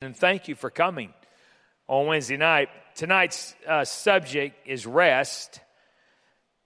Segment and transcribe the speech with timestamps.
[0.00, 1.12] And thank you for coming
[1.88, 2.68] on Wednesday night.
[2.94, 5.58] Tonight's uh, subject is rest.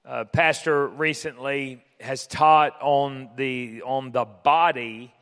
[0.04, 5.14] Uh, Pastor recently has taught on the on the body,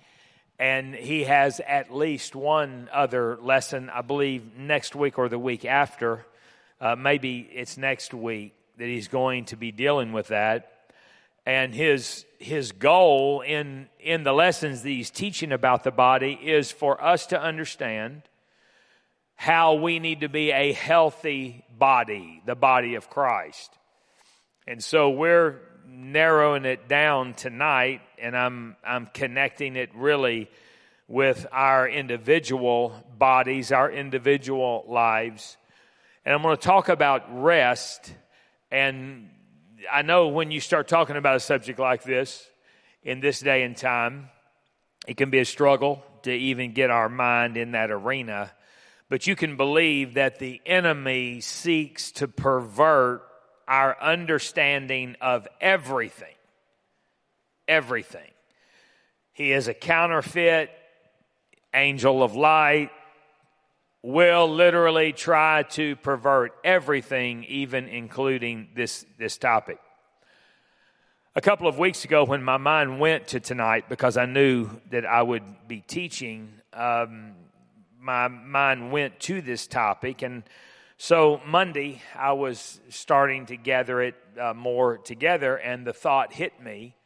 [0.58, 5.64] and he has at least one other lesson, I believe, next week or the week
[5.64, 6.26] after.
[6.80, 10.79] Uh, maybe it's next week that he's going to be dealing with that
[11.50, 16.70] and his his goal in in the lessons that he's teaching about the body is
[16.70, 18.22] for us to understand
[19.34, 23.76] how we need to be a healthy body, the body of Christ.
[24.68, 30.48] And so we're narrowing it down tonight and I'm I'm connecting it really
[31.08, 35.56] with our individual bodies, our individual lives.
[36.24, 38.14] And I'm going to talk about rest
[38.70, 39.30] and
[39.90, 42.48] I know when you start talking about a subject like this
[43.02, 44.28] in this day and time,
[45.06, 48.50] it can be a struggle to even get our mind in that arena.
[49.08, 53.22] But you can believe that the enemy seeks to pervert
[53.66, 56.34] our understanding of everything.
[57.66, 58.30] Everything.
[59.32, 60.70] He is a counterfeit
[61.72, 62.90] angel of light,
[64.02, 69.78] will literally try to pervert everything, even including this, this topic.
[71.36, 75.04] A couple of weeks ago, when my mind went to tonight, because I knew that
[75.04, 77.32] I would be teaching, um,
[78.00, 80.22] my mind went to this topic.
[80.22, 80.42] And
[80.96, 86.60] so Monday, I was starting to gather it uh, more together, and the thought hit
[86.62, 86.96] me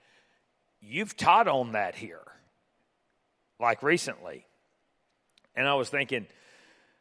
[0.80, 2.22] you've taught on that here,
[3.58, 4.46] like recently.
[5.56, 6.26] And I was thinking,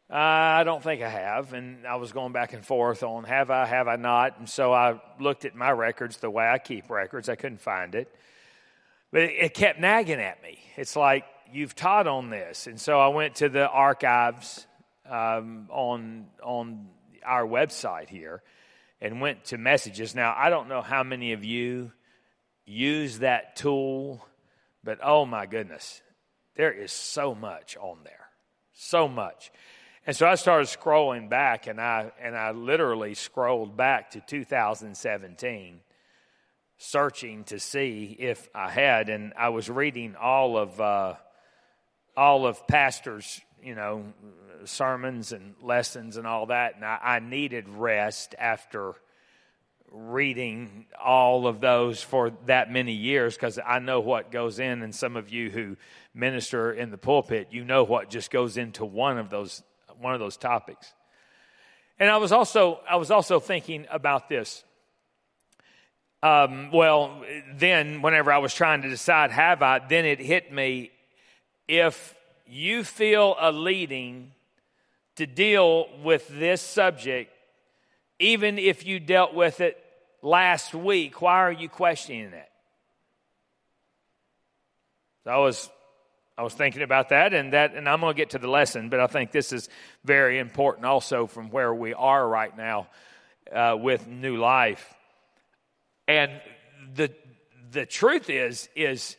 [0.10, 1.54] I don't think I have.
[1.54, 4.40] And I was going back and forth on have I, have I not.
[4.40, 7.30] And so I looked at my records the way I keep records.
[7.30, 8.14] I couldn't find it.
[9.12, 10.60] But it, kept nagging at me.
[10.76, 12.68] It's like, you've taught on this.
[12.68, 14.66] And so I went to the archives
[15.08, 16.88] um, on, on
[17.24, 18.42] our website here
[19.00, 20.16] and went to messages.
[20.16, 21.92] Now, I don't know how many of you
[22.66, 24.26] use that tool,
[24.84, 26.02] but oh my goodness,
[26.56, 28.28] there is so much on there.
[28.74, 29.52] So much.
[30.06, 35.80] And so I started scrolling back, and I and I literally scrolled back to 2017,
[36.78, 39.08] searching to see if I had.
[39.08, 41.16] And I was reading all of uh,
[42.18, 44.04] all of pastors, you know,
[44.66, 48.96] sermons and lessons and all that, and I, I needed rest after
[49.90, 54.94] reading all of those for that many years because I know what goes in, and
[54.94, 55.78] some of you who
[56.14, 59.64] minister in the pulpit, you know what just goes into one of those
[60.04, 60.94] one of those topics.
[62.00, 64.64] And I was also I was also thinking about this.
[66.22, 67.24] Um, well,
[67.56, 70.92] then whenever I was trying to decide have I, then it hit me
[71.68, 72.16] if
[72.48, 74.32] you feel a leading
[75.16, 77.32] to deal with this subject,
[78.20, 79.78] even if you dealt with it
[80.22, 82.50] last week, why are you questioning it?
[85.24, 85.70] So I was
[86.38, 88.90] I was thinking about that, and that, and I'm going to get to the lesson,
[88.90, 89.70] but I think this is
[90.04, 92.88] very important also from where we are right now
[93.54, 94.94] uh, with new life.
[96.08, 96.32] And
[96.96, 97.12] the
[97.72, 99.16] the truth is is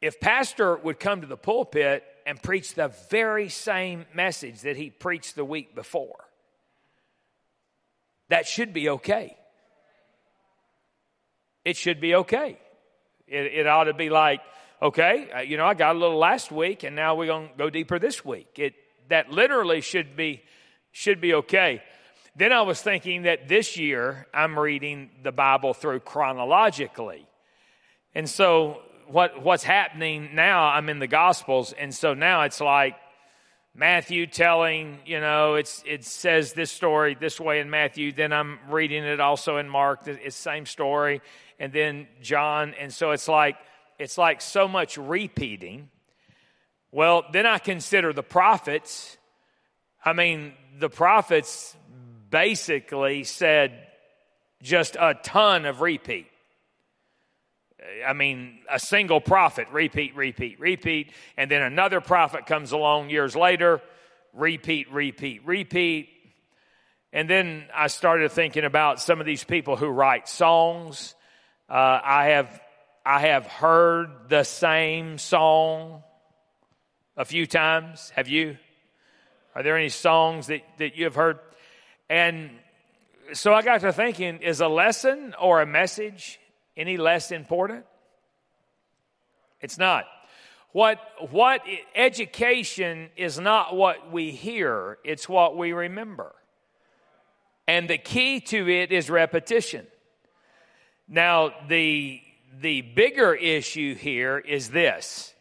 [0.00, 4.90] if pastor would come to the pulpit and preach the very same message that he
[4.90, 6.24] preached the week before,
[8.28, 9.36] that should be okay.
[11.64, 12.58] It should be okay.
[13.28, 14.40] It, it ought to be like
[14.82, 17.54] okay, uh, you know, I got a little last week and now we're going to
[17.56, 18.58] go deeper this week.
[18.58, 18.74] It,
[19.08, 20.42] that literally should be,
[20.90, 21.82] should be okay.
[22.34, 27.26] Then I was thinking that this year I'm reading the Bible through chronologically.
[28.14, 31.72] And so what, what's happening now, I'm in the Gospels.
[31.72, 32.96] And so now it's like
[33.74, 38.12] Matthew telling, you know, it's, it says this story this way in Matthew.
[38.12, 40.08] Then I'm reading it also in Mark.
[40.08, 41.20] It's same story.
[41.60, 42.74] And then John.
[42.80, 43.56] And so it's like,
[44.02, 45.88] it's like so much repeating.
[46.90, 49.16] Well, then I consider the prophets.
[50.04, 51.76] I mean, the prophets
[52.28, 53.86] basically said
[54.60, 56.26] just a ton of repeat.
[58.04, 61.12] I mean, a single prophet, repeat, repeat, repeat.
[61.36, 63.80] And then another prophet comes along years later,
[64.32, 66.08] repeat, repeat, repeat.
[67.12, 71.14] And then I started thinking about some of these people who write songs.
[71.68, 72.60] Uh, I have
[73.04, 76.02] I have heard the same song
[77.16, 78.10] a few times.
[78.14, 78.56] Have you?
[79.54, 81.38] Are there any songs that, that you have heard?
[82.08, 82.50] And
[83.32, 86.38] so I got to thinking is a lesson or a message
[86.76, 87.84] any less important?
[89.60, 90.04] It's not.
[90.72, 90.98] What,
[91.30, 91.62] what
[91.94, 96.34] education is not what we hear, it's what we remember.
[97.66, 99.86] And the key to it is repetition.
[101.08, 102.22] Now, the,
[102.60, 105.34] the bigger issue here is this.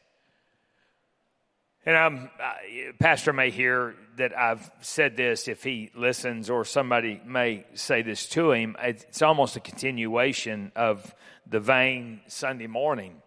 [1.85, 2.53] And I'm, uh,
[2.99, 8.27] Pastor may hear that I've said this if he listens, or somebody may say this
[8.29, 8.75] to him.
[8.79, 11.15] It's almost a continuation of
[11.47, 13.21] the vein Sunday morning.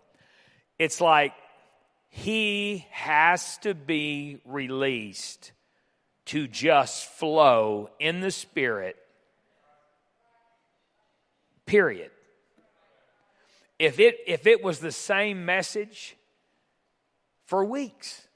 [0.79, 1.33] It's like
[2.11, 5.51] he has to be released
[6.27, 8.97] to just flow in the Spirit,
[11.67, 12.13] period.
[13.79, 16.17] If it, if it was the same message
[17.47, 18.29] for weeks,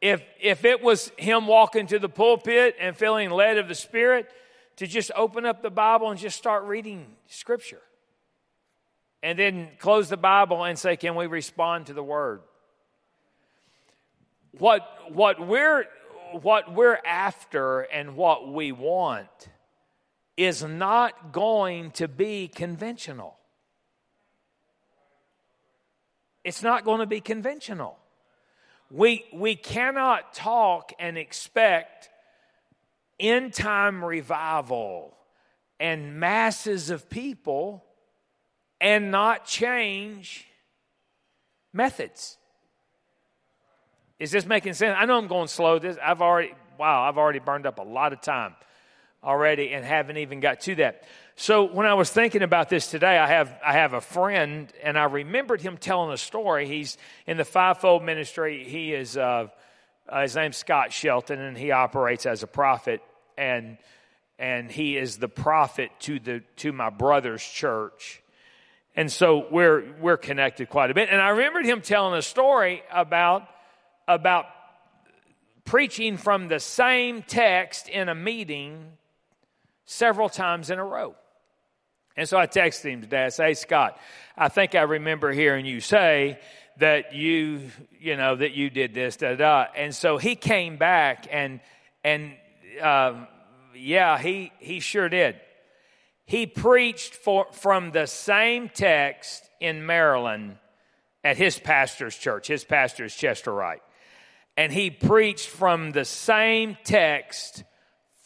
[0.00, 4.30] if, if it was him walking to the pulpit and feeling led of the Spirit,
[4.76, 7.80] to just open up the Bible and just start reading Scripture
[9.22, 12.42] and then close the Bible and say, Can we respond to the Word?
[14.58, 15.84] What, what, we're,
[16.32, 19.48] what we're after and what we want
[20.36, 23.36] is not going to be conventional.
[26.46, 27.98] It's not going to be conventional.
[28.88, 32.08] We, we cannot talk and expect
[33.18, 35.16] end time revival
[35.80, 37.84] and masses of people
[38.80, 40.46] and not change
[41.72, 42.38] methods.
[44.20, 44.96] Is this making sense?
[44.96, 45.80] I know I'm going slow.
[45.80, 48.54] This I've already wow, I've already burned up a lot of time
[49.22, 51.04] already and haven't even got to that.
[51.36, 54.98] So when I was thinking about this today, I have I have a friend and
[54.98, 56.66] I remembered him telling a story.
[56.66, 56.96] He's
[57.26, 58.64] in the fivefold ministry.
[58.64, 59.48] He is uh,
[60.08, 63.02] uh, his name's Scott Shelton and he operates as a prophet
[63.36, 63.78] and
[64.38, 68.22] and he is the prophet to the to my brother's church
[68.96, 71.10] and so we're, we're connected quite a bit.
[71.10, 73.46] And I remembered him telling a story about,
[74.08, 74.46] about
[75.66, 78.92] preaching from the same text in a meeting
[79.86, 81.14] several times in a row.
[82.16, 83.24] And so I texted him today.
[83.24, 83.98] I say, hey, Scott,
[84.36, 86.38] I think I remember hearing you say
[86.78, 89.66] that you, you know, that you did this, da da.
[89.74, 91.60] And so he came back and,
[92.04, 92.32] and,
[92.82, 93.26] um,
[93.74, 95.36] yeah, he, he sure did
[96.26, 100.58] he preached for, from the same text in Maryland
[101.22, 102.48] at his pastor's church.
[102.48, 103.80] His pastor is Chester Wright.
[104.56, 107.62] And he preached from the same text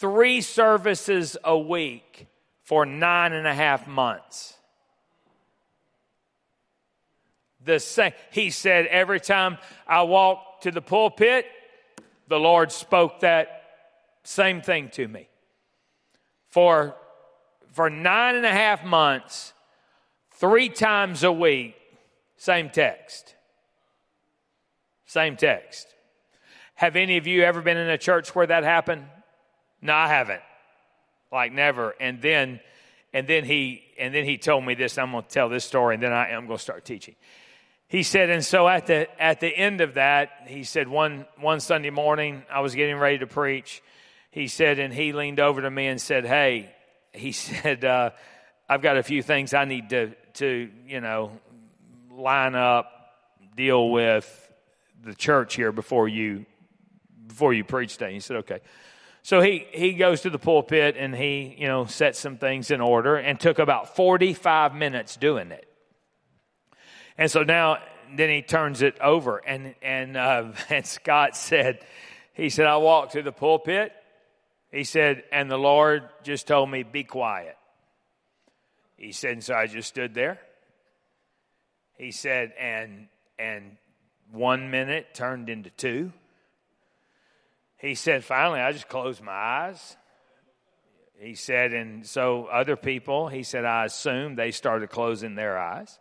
[0.01, 2.27] three services a week
[2.63, 4.55] for nine and a half months.
[7.63, 11.45] The same, he said, every time I walked to the pulpit,
[12.29, 13.65] the Lord spoke that
[14.25, 15.29] same thing to me.
[16.49, 16.97] For
[17.73, 19.53] for nine and a half months,
[20.33, 21.77] three times a week,
[22.37, 23.37] same text.
[25.07, 25.87] Same text.
[26.75, 29.05] Have any of you ever been in a church where that happened?
[29.83, 30.43] No, I haven't.
[31.33, 31.95] Like never.
[32.01, 32.61] And then
[33.13, 34.99] and then he and then he told me this.
[34.99, 37.17] I'm going to tell this story, and then I am going to start teaching.
[37.89, 41.61] He said, and so at the at the end of that, he said one one
[41.61, 43.83] Sunday morning, I was getting ready to preach.
[44.31, 46.73] He said, and he leaned over to me and said, "Hey,
[47.13, 48.11] he said, uh,
[48.69, 51.33] I've got a few things I need to, to, you know,
[52.13, 52.87] line up,
[53.57, 54.49] deal with
[55.03, 56.47] the church here before you,
[57.27, 58.13] before you preach today.
[58.13, 58.61] He said, okay.
[59.23, 62.81] So he, he goes to the pulpit and he, you know, sets some things in
[62.81, 65.67] order and took about 45 minutes doing it.
[67.19, 67.79] And so now,
[68.17, 71.81] then he turns it over and, and, uh, and Scott said,
[72.33, 73.93] he said, I walked to the pulpit
[74.73, 77.57] he said, and the Lord just told me, be quiet.
[78.97, 80.39] He said, and so I just stood there.
[81.99, 83.09] He said, and,
[83.39, 83.77] and
[84.31, 86.13] one minute turned into two.
[87.81, 89.97] He said, finally, I just closed my eyes.
[91.19, 95.99] He said, and so other people, he said, I assume they started closing their eyes.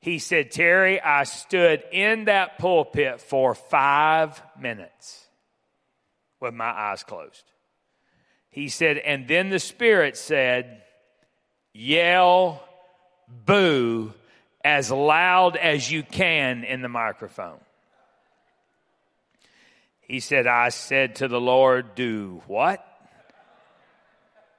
[0.00, 5.26] He said, Terry, I stood in that pulpit for five minutes
[6.40, 7.44] with my eyes closed.
[8.50, 10.82] He said, and then the Spirit said,
[11.72, 12.62] yell,
[13.28, 14.14] boo
[14.64, 17.58] as loud as you can in the microphone.
[20.06, 22.84] He said, I said to the Lord, do what?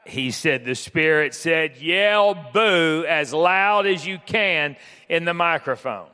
[0.05, 4.77] He said, the Spirit said, yell boo as loud as you can
[5.09, 6.07] in the microphone.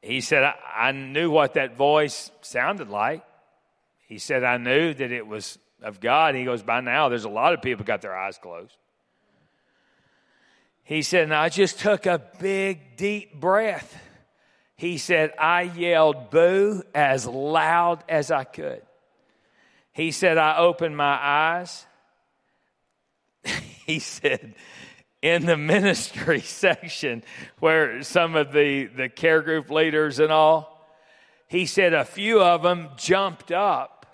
[0.00, 3.22] He said, I, I knew what that voice sounded like.
[4.06, 6.34] He said, I knew that it was of God.
[6.34, 8.76] He goes, by now, there's a lot of people got their eyes closed.
[10.84, 14.02] He said, and I just took a big, deep breath.
[14.78, 18.80] He said, I yelled boo as loud as I could.
[19.92, 21.84] He said, I opened my eyes.
[23.86, 24.54] he said,
[25.20, 27.24] in the ministry section
[27.58, 30.88] where some of the, the care group leaders and all,
[31.48, 34.06] he said a few of them jumped up.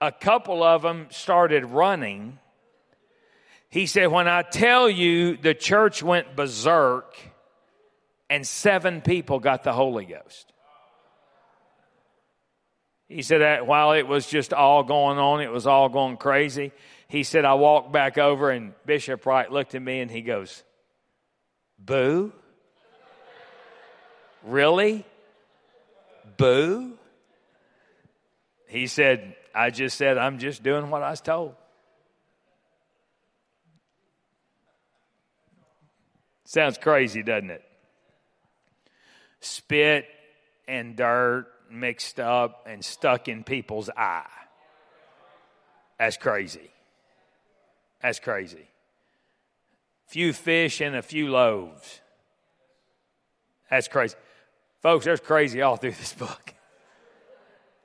[0.00, 2.38] A couple of them started running.
[3.68, 7.14] He said, When I tell you the church went berserk
[8.28, 10.52] and seven people got the Holy Ghost.
[13.08, 16.72] He said that while it was just all going on, it was all going crazy.
[17.08, 20.64] He said, I walked back over and Bishop Wright looked at me and he goes,
[21.78, 22.32] Boo?
[24.42, 25.04] Really?
[26.36, 26.94] Boo?
[28.68, 31.54] He said, I just said, I'm just doing what I was told.
[36.44, 37.65] Sounds crazy, doesn't it?
[39.40, 40.06] Spit
[40.66, 44.24] and dirt mixed up and stuck in people's eye.
[45.98, 46.70] That's crazy.
[48.02, 48.68] That's crazy.
[50.06, 52.00] Few fish and a few loaves.
[53.70, 54.14] That's crazy.
[54.82, 56.54] Folks, there's crazy all through this book.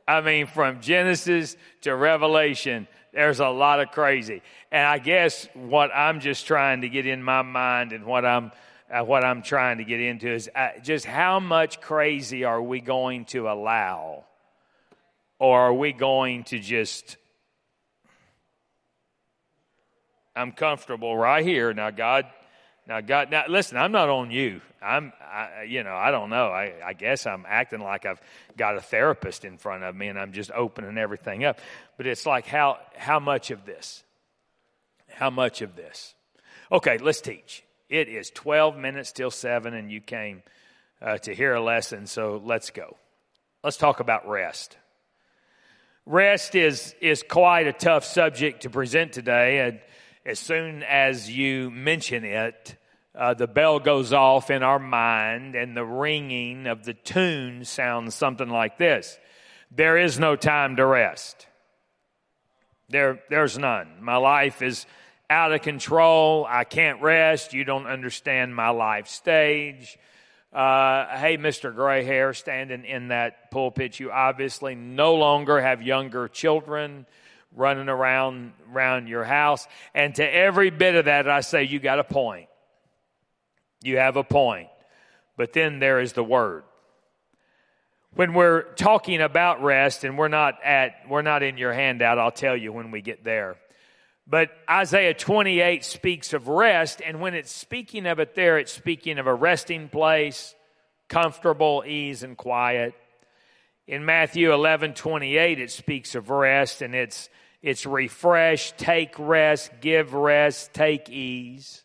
[0.08, 4.41] I mean, from Genesis to Revelation, there's a lot of crazy.
[4.72, 8.51] And I guess what I'm just trying to get in my mind and what I'm
[8.91, 12.81] uh, what I'm trying to get into is uh, just how much crazy are we
[12.81, 14.25] going to allow?
[15.39, 17.17] Or are we going to just,
[20.36, 21.74] I'm comfortable right here.
[21.74, 22.25] Now, God,
[22.86, 24.62] now, God, now listen, I'm not on you.
[24.81, 26.48] I'm, I, you know, I don't know.
[26.48, 28.21] I, I guess I'm acting like I've
[28.57, 31.60] got a therapist in front of me and I'm just opening everything up.
[31.98, 34.03] But it's like, how, how much of this?
[35.10, 36.13] How much of this?
[36.71, 37.63] Okay, let's teach.
[37.91, 40.43] It is 12 minutes till 7, and you came
[41.01, 42.95] uh, to hear a lesson, so let's go.
[43.65, 44.77] Let's talk about rest.
[46.05, 49.60] Rest is, is quite a tough subject to present today.
[49.60, 49.81] And
[50.25, 52.77] as soon as you mention it,
[53.13, 58.15] uh, the bell goes off in our mind, and the ringing of the tune sounds
[58.15, 59.19] something like this
[59.69, 61.45] There is no time to rest.
[62.88, 64.01] There, there's none.
[64.01, 64.86] My life is
[65.31, 66.45] out of control.
[66.47, 67.53] I can't rest.
[67.53, 69.97] You don't understand my life stage.
[70.51, 71.73] Uh, hey, Mr.
[71.73, 77.05] Gray Hair, standing in that pulpit, you obviously no longer have younger children
[77.55, 79.65] running around around your house.
[79.95, 82.50] And to every bit of that, I say you got a point.
[83.81, 84.67] You have a point.
[85.38, 86.63] But then there is the word.
[88.13, 92.31] When we're talking about rest, and we're not at we're not in your handout, I'll
[92.31, 93.55] tell you when we get there.
[94.27, 99.19] But Isaiah 28 speaks of rest, and when it's speaking of it there, it's speaking
[99.19, 100.55] of a resting place,
[101.09, 102.93] comfortable, ease, and quiet.
[103.87, 107.29] In Matthew 11 28, it speaks of rest, and it's,
[107.61, 111.83] it's refresh, take rest, give rest, take ease.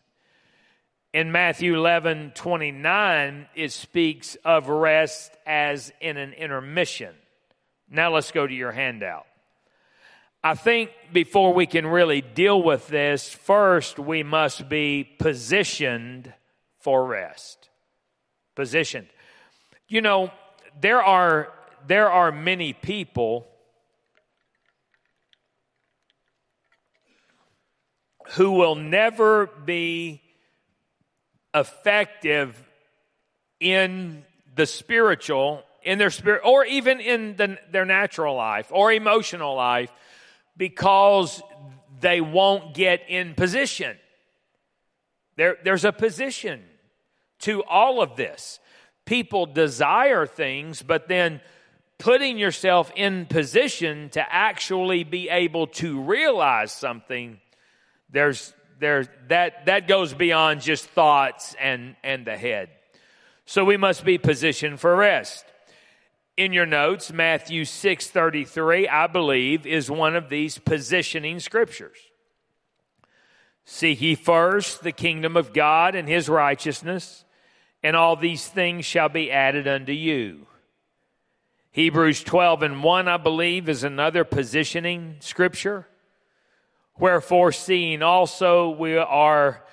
[1.13, 7.15] In Matthew 11 29, it speaks of rest as in an intermission.
[7.89, 9.25] Now let's go to your handout.
[10.43, 16.33] I think before we can really deal with this, first we must be positioned
[16.79, 17.69] for rest.
[18.55, 19.07] Positioned.
[19.87, 20.31] You know,
[20.79, 21.51] there are
[21.87, 23.47] there are many people
[28.31, 30.21] who will never be
[31.53, 32.61] effective
[33.59, 34.25] in
[34.55, 39.91] the spiritual, in their spirit, or even in the, their natural life or emotional life
[40.57, 41.41] because
[41.99, 43.97] they won't get in position.
[45.35, 46.63] There, there's a position
[47.39, 48.59] to all of this.
[49.05, 51.41] People desire things, but then
[51.97, 57.39] putting yourself in position to actually be able to realize something,
[58.11, 62.69] there's, there's, that, that goes beyond just thoughts and, and the head.
[63.45, 65.45] So we must be positioned for rest
[66.37, 71.97] in your notes, Matthew 6:33, I believe, is one of these positioning scriptures.
[73.65, 77.25] Seek ye first the kingdom of God and his righteousness,
[77.83, 80.47] and all these things shall be added unto you.
[81.71, 85.87] Hebrews 12 and 1, I believe, is another positioning scripture.
[86.97, 89.63] Wherefore, seeing also we are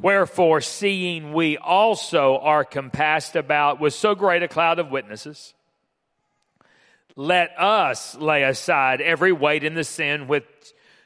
[0.00, 5.52] Wherefore, seeing we also are compassed about with so great a cloud of witnesses,
[7.20, 10.46] let us lay aside every weight in the sin which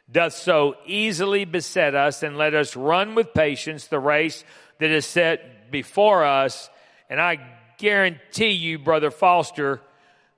[0.09, 4.45] doth so easily beset us, and let us run with patience the race
[4.79, 6.71] that is set before us.
[7.11, 7.41] And I
[7.79, 9.81] guarantee you, Brother Foster,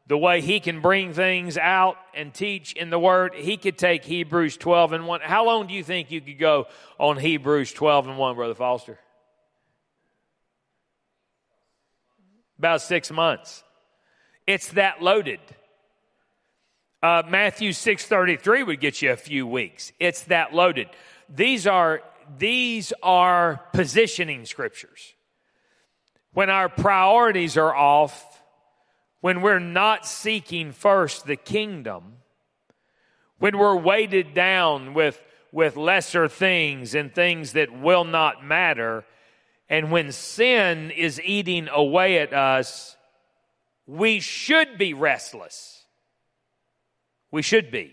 [0.06, 4.02] the way he can bring things out and teach in the Word, he could take
[4.02, 5.20] Hebrews 12 and 1.
[5.20, 6.68] How long do you think you could go
[6.98, 8.98] on Hebrews 12 and 1, Brother Foster?
[12.58, 13.62] About six months.
[14.46, 15.40] It's that loaded.
[17.02, 19.92] Uh, Matthew 6.33 would get you a few weeks.
[20.00, 20.88] It's that loaded.
[21.28, 22.02] These are,
[22.38, 25.14] these are positioning scriptures.
[26.32, 28.42] When our priorities are off,
[29.20, 32.14] when we're not seeking first the kingdom,
[33.38, 35.20] when we're weighted down with,
[35.52, 39.04] with lesser things and things that will not matter,
[39.68, 42.96] and when sin is eating away at us,
[43.86, 45.75] we should be restless.
[47.30, 47.92] We should be.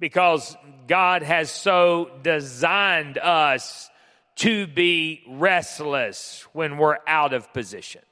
[0.00, 0.56] Because
[0.86, 3.90] God has so designed us
[4.36, 8.02] to be restless when we're out of position.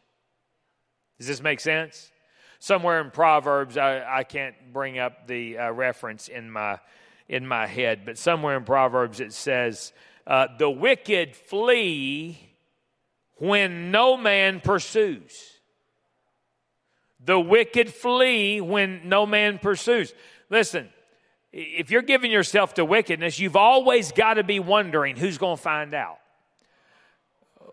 [1.19, 2.11] Does this make sense?
[2.59, 6.81] Somewhere in Proverbs, I, I can't bring up the uh, reference in my
[7.29, 9.93] in my head, but somewhere in Proverbs it says,
[10.27, 12.39] uh, "The wicked flee
[13.37, 15.56] when no man pursues."
[17.27, 20.15] The wicked flee when no man pursues.
[20.49, 20.89] Listen,
[21.53, 25.63] if you're giving yourself to wickedness, you've always got to be wondering who's going to
[25.63, 26.19] find out.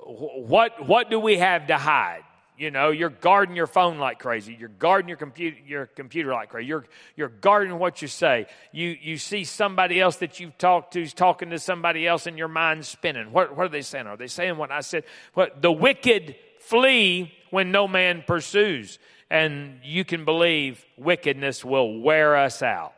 [0.05, 2.23] What, what do we have to hide?
[2.57, 4.55] You know, you're guarding your phone like crazy.
[4.59, 6.67] You're guarding your computer, your computer like crazy.
[6.67, 8.47] You're, you're guarding what you say.
[8.71, 12.37] You, you see somebody else that you've talked to is talking to somebody else and
[12.37, 13.31] your mind's spinning.
[13.31, 14.07] What, what are they saying?
[14.07, 15.03] Are they saying what I said?
[15.33, 18.97] What, the wicked flee when no man pursues.
[19.33, 22.93] And you can believe wickedness will wear us out.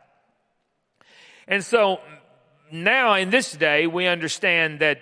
[1.48, 2.02] And so
[2.70, 5.00] now in this day, we understand that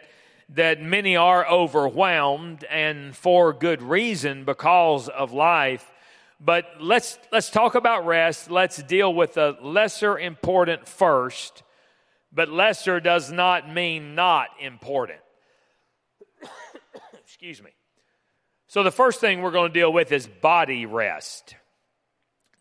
[0.49, 5.91] that many are overwhelmed and for good reason because of life.
[6.39, 8.51] But let's, let's talk about rest.
[8.51, 11.63] Let's deal with the lesser important first.
[12.31, 15.21] But lesser does not mean not important.
[17.23, 17.71] Excuse me.
[18.73, 21.55] So the first thing we're going to deal with is body rest.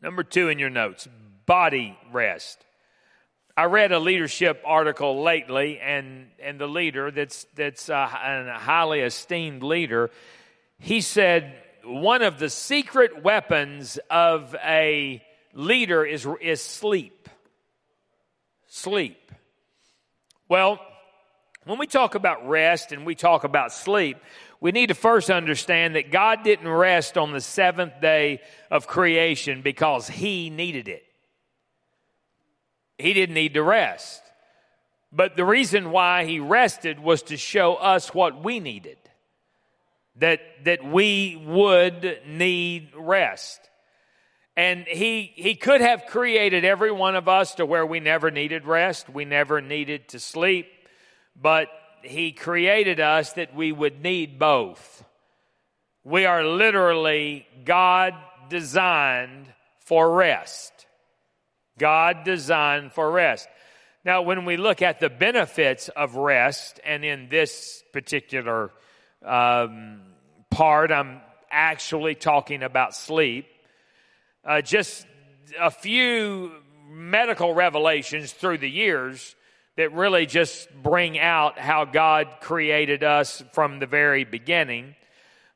[0.02, 1.08] Number two in your notes
[1.46, 2.62] body rest.
[3.56, 8.58] I read a leadership article lately, and, and the leader, that's, that's uh, a, a
[8.58, 10.10] highly esteemed leader,
[10.78, 17.30] he said one of the secret weapons of a leader is, is sleep.
[18.66, 19.32] Sleep.
[20.46, 20.78] Well,
[21.64, 24.18] when we talk about rest and we talk about sleep,
[24.62, 29.60] we need to first understand that God didn't rest on the seventh day of creation
[29.60, 31.02] because He needed it.
[32.96, 34.22] He didn't need to rest.
[35.10, 38.98] But the reason why he rested was to show us what we needed.
[40.16, 43.58] That, that we would need rest.
[44.56, 48.64] And he, he could have created every one of us to where we never needed
[48.64, 50.68] rest, we never needed to sleep,
[51.34, 51.68] but
[52.02, 55.04] he created us that we would need both.
[56.04, 58.14] We are literally God
[58.48, 59.46] designed
[59.80, 60.72] for rest.
[61.78, 63.48] God designed for rest.
[64.04, 68.72] Now, when we look at the benefits of rest, and in this particular
[69.24, 70.00] um,
[70.50, 73.46] part, I'm actually talking about sleep,
[74.44, 75.06] uh, just
[75.60, 76.52] a few
[76.88, 79.36] medical revelations through the years
[79.76, 84.94] that really just bring out how God created us from the very beginning.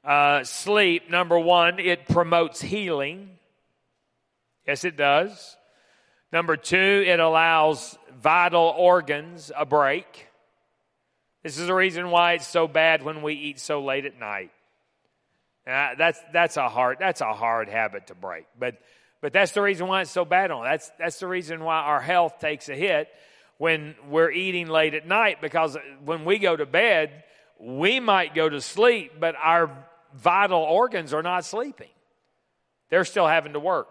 [0.04, 3.30] Uh, sleep, number one, it promotes healing.
[4.66, 5.56] Yes, it does.
[6.32, 10.28] Number two, it allows vital organs a break.
[11.42, 14.50] This is the reason why it's so bad when we eat so late at night.
[15.66, 18.76] Uh, that's that's a hard that's a hard habit to break, but
[19.20, 20.64] but that's the reason why it's so bad on.
[20.64, 23.08] That's that's the reason why our health takes a hit
[23.58, 27.24] when we're eating late at night because when we go to bed,
[27.58, 29.70] we might go to sleep, but our
[30.14, 31.88] vital organs are not sleeping.
[32.90, 33.88] They're still having to work.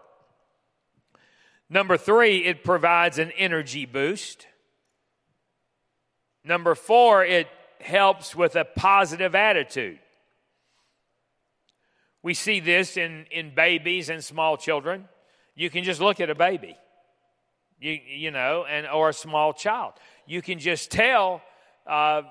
[1.70, 4.46] Number three, it provides an energy boost.
[6.44, 7.48] Number four, it
[7.82, 10.00] helps with a positive attitude.
[12.22, 15.08] We see this in, in babies and small children.
[15.56, 16.76] You can just look at a baby,
[17.86, 19.94] you, you know, and or a small child.
[20.26, 21.42] You can just tell,
[21.86, 22.24] uh,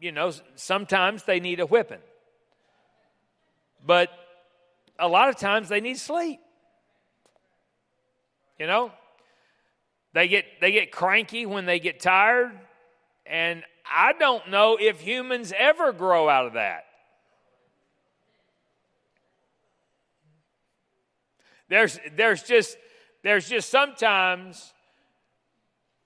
[0.00, 2.00] you know, sometimes they need a whipping.
[3.86, 4.10] But
[4.98, 6.40] a lot of times they need sleep.
[8.58, 8.90] You know?
[10.14, 12.58] They get they get cranky when they get tired,
[13.24, 16.86] and I don't know if humans ever grow out of that.
[21.68, 22.78] There's, there's just,
[23.22, 24.72] there's just sometimes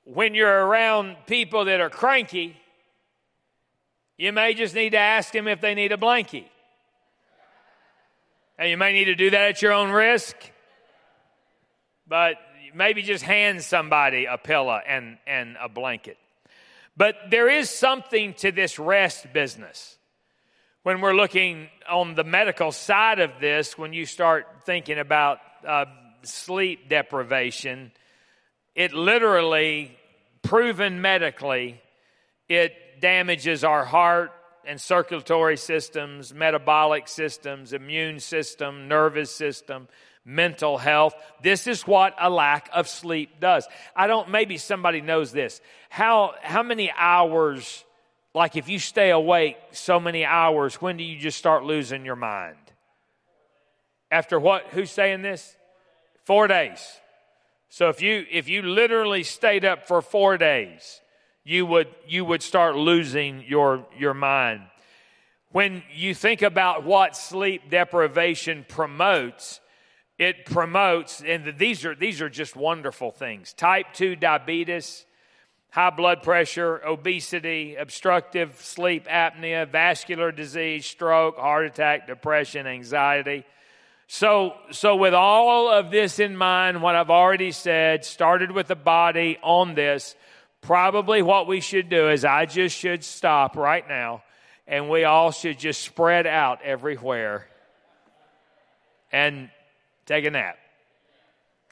[0.04, 2.56] when you're around people that are cranky,
[4.18, 6.46] you may just need to ask them if they need a blankie.
[8.58, 10.36] And you may need to do that at your own risk.
[12.06, 12.36] But
[12.74, 16.18] maybe just hand somebody a pillow and, and a blanket.
[16.96, 19.96] But there is something to this rest business.
[20.82, 25.86] When we're looking on the medical side of this, when you start thinking about uh,
[26.22, 27.92] sleep deprivation,
[28.74, 29.96] it literally,
[30.42, 31.80] proven medically,
[32.48, 34.32] it damages our heart
[34.64, 39.88] and circulatory systems, metabolic systems, immune system, nervous system,
[40.24, 41.14] mental health.
[41.42, 43.66] This is what a lack of sleep does.
[43.96, 45.60] I don't, maybe somebody knows this.
[45.90, 47.84] How, how many hours,
[48.34, 52.16] like if you stay awake so many hours, when do you just start losing your
[52.16, 52.56] mind?
[54.10, 54.66] After what?
[54.68, 55.56] Who's saying this?
[56.24, 57.00] Four days.
[57.72, 61.00] So if you, if you literally stayed up for four days,
[61.42, 64.60] you would, you would start losing your, your mind.
[65.52, 69.60] When you think about what sleep deprivation promotes,
[70.18, 75.06] it promotes, and these are, these are just wonderful things type 2 diabetes,
[75.70, 83.46] high blood pressure, obesity, obstructive sleep apnea, vascular disease, stroke, heart attack, depression, anxiety.
[84.14, 88.76] So, so with all of this in mind, what I've already said, started with the
[88.76, 90.14] body on this,
[90.60, 94.22] probably what we should do is I just should stop right now
[94.66, 97.46] and we all should just spread out everywhere
[99.10, 99.48] and
[100.04, 100.58] Take a nap.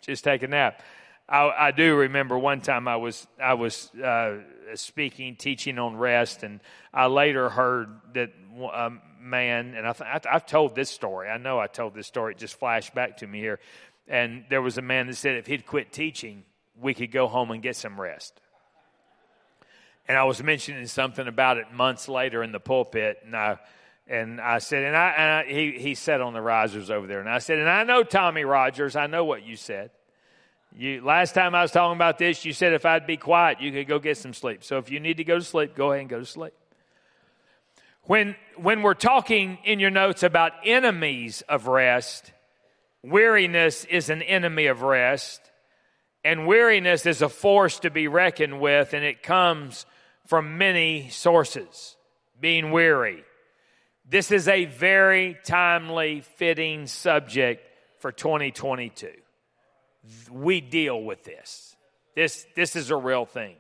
[0.01, 0.83] Just take a nap.
[1.31, 4.39] I, I do remember one time I was I was uh,
[4.75, 6.61] speaking, teaching on rest, and
[6.93, 8.33] I later heard that
[8.73, 8.91] a
[9.21, 11.29] man, and I th- I've told this story.
[11.29, 12.33] I know I told this story.
[12.33, 13.61] It just flashed back to me here.
[14.09, 16.43] And there was a man that said if he'd quit teaching,
[16.81, 18.41] we could go home and get some rest.
[20.09, 23.59] And I was mentioning something about it months later in the pulpit, and I
[24.09, 27.21] and I said, and I, and I, he, he sat on the risers over there.
[27.21, 28.97] And I said, and I know Tommy Rogers.
[28.97, 29.93] I know what you said.
[30.77, 33.73] You, last time I was talking about this, you said if I'd be quiet, you
[33.73, 34.63] could go get some sleep.
[34.63, 36.53] So if you need to go to sleep, go ahead and go to sleep.
[38.05, 42.33] When, when we're talking in your notes about enemies of rest,
[43.03, 45.41] weariness is an enemy of rest.
[46.25, 49.87] And weariness is a force to be reckoned with, and it comes
[50.27, 51.97] from many sources.
[52.41, 53.23] Being weary,
[54.09, 57.67] this is a very timely, fitting subject
[57.99, 59.11] for 2022.
[60.31, 61.77] We deal with this.
[62.15, 63.57] This, this is a real thing.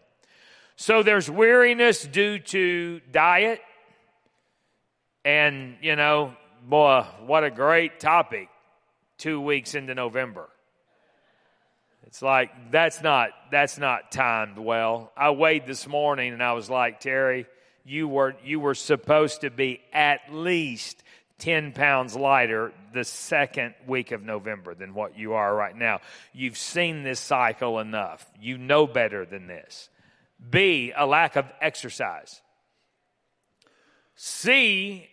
[0.76, 3.60] So there's weariness due to diet.
[5.24, 6.34] And, you know,
[6.66, 8.48] boy, what a great topic
[9.18, 10.48] two weeks into November.
[12.06, 15.12] It's like that's not that's not timed well.
[15.16, 17.46] I weighed this morning and I was like, Terry,
[17.84, 21.02] you were, you were supposed to be at least
[21.40, 26.00] 10 pounds lighter the second week of November than what you are right now.
[26.32, 28.24] You've seen this cycle enough.
[28.40, 29.88] You know better than this.
[30.48, 32.40] B, a lack of exercise.
[34.14, 35.08] C,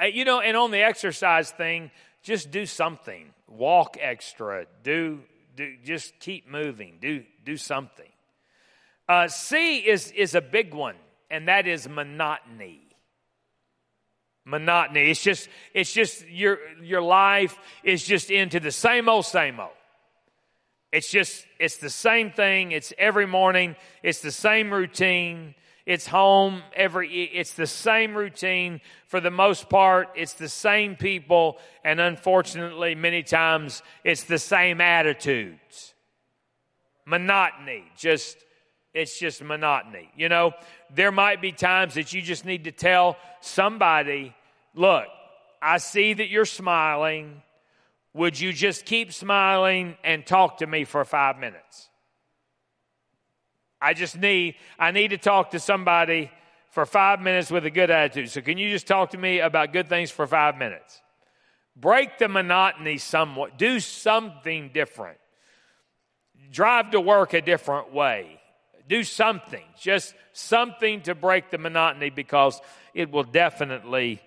[0.00, 1.90] uh, you know, and on the exercise thing,
[2.22, 3.26] just do something.
[3.48, 4.66] Walk extra.
[4.82, 5.20] Do,
[5.56, 6.98] do just keep moving.
[7.00, 8.08] Do, do something.
[9.08, 10.96] Uh, C is, is a big one
[11.30, 12.80] and that is monotony
[14.50, 15.10] monotony.
[15.10, 19.70] It's just it's just your your life is just into the same old same old.
[20.92, 22.72] It's just it's the same thing.
[22.72, 23.76] It's every morning.
[24.02, 25.54] It's the same routine.
[25.86, 30.08] It's home every it's the same routine for the most part.
[30.16, 31.58] It's the same people.
[31.84, 35.94] And unfortunately many times it's the same attitudes.
[37.06, 37.84] Monotony.
[37.96, 38.36] Just
[38.92, 40.10] it's just monotony.
[40.16, 40.52] You know,
[40.92, 44.34] there might be times that you just need to tell somebody,
[44.74, 45.06] look,
[45.62, 47.42] I see that you're smiling.
[48.14, 51.88] Would you just keep smiling and talk to me for five minutes?
[53.80, 56.30] I just need, I need to talk to somebody
[56.70, 58.30] for five minutes with a good attitude.
[58.30, 61.00] So can you just talk to me about good things for five minutes?
[61.76, 63.58] Break the monotony somewhat.
[63.58, 65.18] Do something different.
[66.50, 68.40] Drive to work a different way
[68.90, 72.60] do something, just something to break the monotony because
[72.92, 74.20] it will definitely,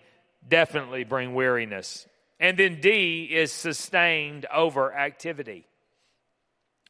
[0.48, 2.08] definitely bring weariness.
[2.40, 5.66] And then D is sustained over activity.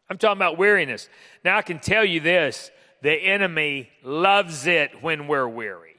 [0.10, 1.10] I'm talking about weariness.
[1.44, 5.96] Now, I can tell you this the enemy loves it when we're weary.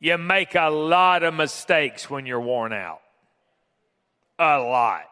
[0.00, 3.00] You make a lot of mistakes when you're worn out.
[4.38, 5.04] A lot.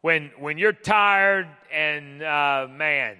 [0.00, 3.16] When, when you're tired and, uh, man,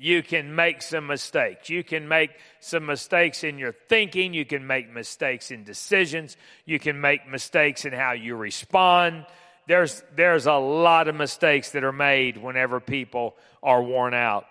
[0.00, 1.68] you can make some mistakes.
[1.68, 4.32] You can make some mistakes in your thinking.
[4.32, 6.38] You can make mistakes in decisions.
[6.64, 9.26] You can make mistakes in how you respond.
[9.66, 14.46] There's, there's a lot of mistakes that are made whenever people are worn out.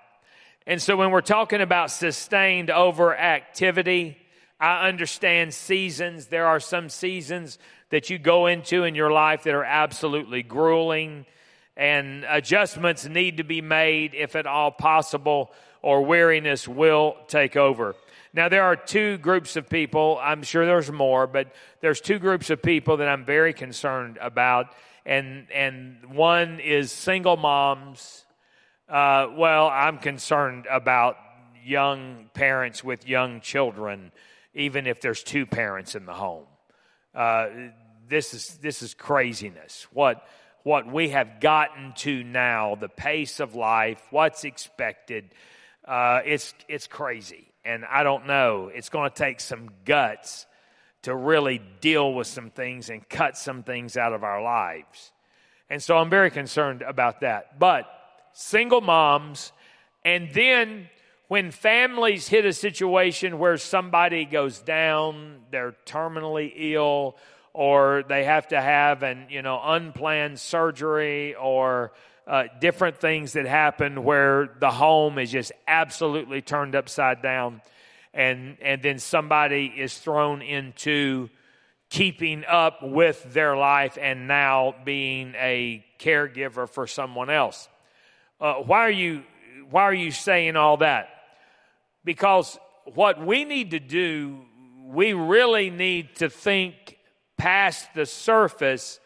[0.68, 4.18] And so when we're talking about sustained overactivity,
[4.60, 6.28] I understand seasons.
[6.28, 7.58] There are some seasons
[7.90, 11.26] that you go into in your life that are absolutely grueling
[11.80, 15.50] and adjustments need to be made if at all possible,
[15.82, 17.96] or weariness will take over.
[18.34, 20.20] Now, there are two groups of people.
[20.22, 24.76] I'm sure there's more, but there's two groups of people that I'm very concerned about.
[25.06, 28.26] And, and one is single moms.
[28.90, 31.16] Uh, well, I'm concerned about
[31.64, 34.12] young parents with young children,
[34.54, 36.46] even if there's two parents in the home.
[37.16, 37.48] Uh,
[38.10, 39.88] this is this is craziness.
[39.94, 40.28] What
[40.64, 45.34] what we have gotten to now, the pace of life, what's expected.
[45.86, 47.48] Uh, it's, it's crazy.
[47.66, 48.70] And I don't know.
[48.74, 50.46] It's going to take some guts
[51.04, 55.12] to really deal with some things and cut some things out of our lives.
[55.70, 57.60] And so I'm very concerned about that.
[57.60, 57.86] But
[58.34, 59.52] single moms,
[60.04, 60.90] and then
[61.28, 67.18] when families hit a situation where somebody goes down, they're terminally ill,
[67.60, 71.92] or they have to have an you know unplanned surgery or
[72.26, 77.62] uh, different things that happen where the home is just absolutely turned upside down.
[78.14, 81.28] And and then somebody is thrown into
[81.90, 87.68] keeping up with their life and now being a caregiver for someone else.
[88.40, 89.24] Uh, why are you
[89.70, 91.10] why are you saying all that?
[92.06, 94.46] Because what we need to do
[94.88, 96.96] we really need to think
[97.40, 99.00] past the surface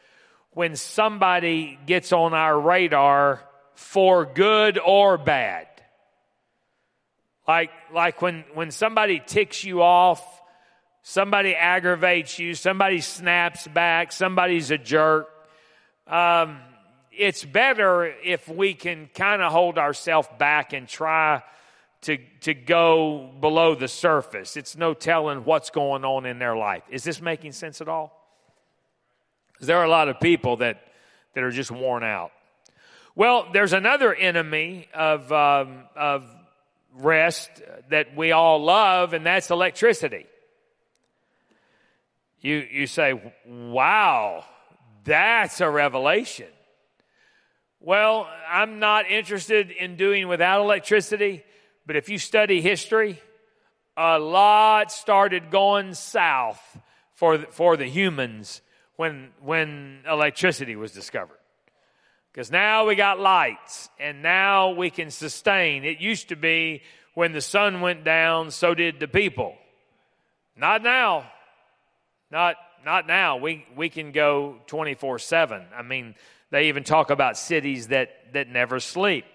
[0.51, 3.41] when somebody gets on our radar
[3.75, 5.67] for good or bad.
[7.47, 10.21] Like, like when, when somebody ticks you off,
[11.01, 15.29] somebody aggravates you, somebody snaps back, somebody's a jerk.
[16.07, 16.59] Um,
[17.11, 21.43] it's better if we can kind of hold ourselves back and try
[22.01, 24.57] to, to go below the surface.
[24.57, 26.83] It's no telling what's going on in their life.
[26.89, 28.22] Is this making sense at all?
[29.59, 30.81] There are a lot of people that,
[31.33, 32.31] that are just worn out.
[33.15, 36.25] Well, there's another enemy of, um, of
[36.95, 37.49] rest
[37.89, 40.25] that we all love, and that's electricity.
[42.41, 44.43] You, you say, wow,
[45.03, 46.47] that's a revelation.
[47.79, 51.43] Well, I'm not interested in doing without electricity,
[51.85, 53.21] but if you study history,
[53.95, 56.61] a lot started going south
[57.13, 58.61] for the, for the humans
[58.95, 61.37] when, when electricity was discovered.
[62.31, 65.83] Because now we got lights and now we can sustain.
[65.83, 66.81] It used to be
[67.13, 69.55] when the sun went down, so did the people.
[70.55, 71.29] Not now.
[72.31, 73.37] Not, not now.
[73.37, 75.63] We, we can go 24 7.
[75.75, 76.15] I mean,
[76.49, 79.25] they even talk about cities that, that never sleep.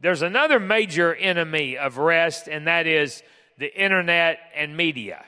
[0.00, 3.22] There's another major enemy of rest, and that is
[3.58, 5.24] the internet and media.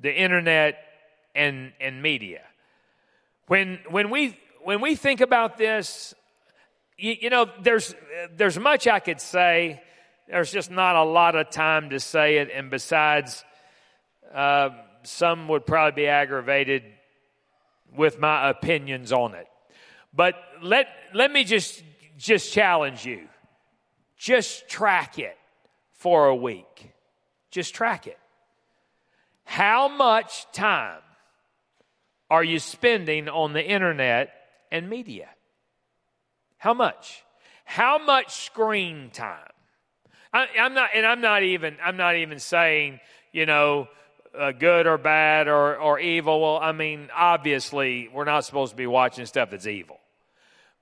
[0.00, 0.78] The internet
[1.34, 2.42] and, and media.
[3.46, 6.14] When, when, we, when we think about this,
[6.96, 7.94] you, you know, there's,
[8.36, 9.82] there's much I could say.
[10.28, 12.50] There's just not a lot of time to say it.
[12.54, 13.44] And besides,
[14.32, 14.70] uh,
[15.02, 16.84] some would probably be aggravated
[17.94, 19.46] with my opinions on it.
[20.14, 21.82] But let, let me just,
[22.16, 23.28] just challenge you.
[24.16, 25.36] Just track it
[25.94, 26.92] for a week.
[27.50, 28.18] Just track it.
[29.44, 31.00] How much time
[32.32, 34.32] are you spending on the internet
[34.70, 35.28] and media?
[36.56, 37.22] How much?
[37.66, 39.50] How much screen time?
[40.32, 43.00] I, am not, and I'm not even, I'm not even saying,
[43.32, 43.88] you know,
[44.36, 46.40] uh, good or bad or, or evil.
[46.40, 50.00] Well, I mean, obviously, we're not supposed to be watching stuff that's evil.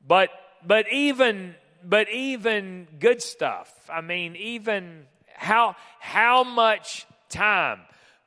[0.07, 0.31] But,
[0.65, 3.73] but even, but even good stuff.
[3.93, 7.81] I mean, even how, how much time?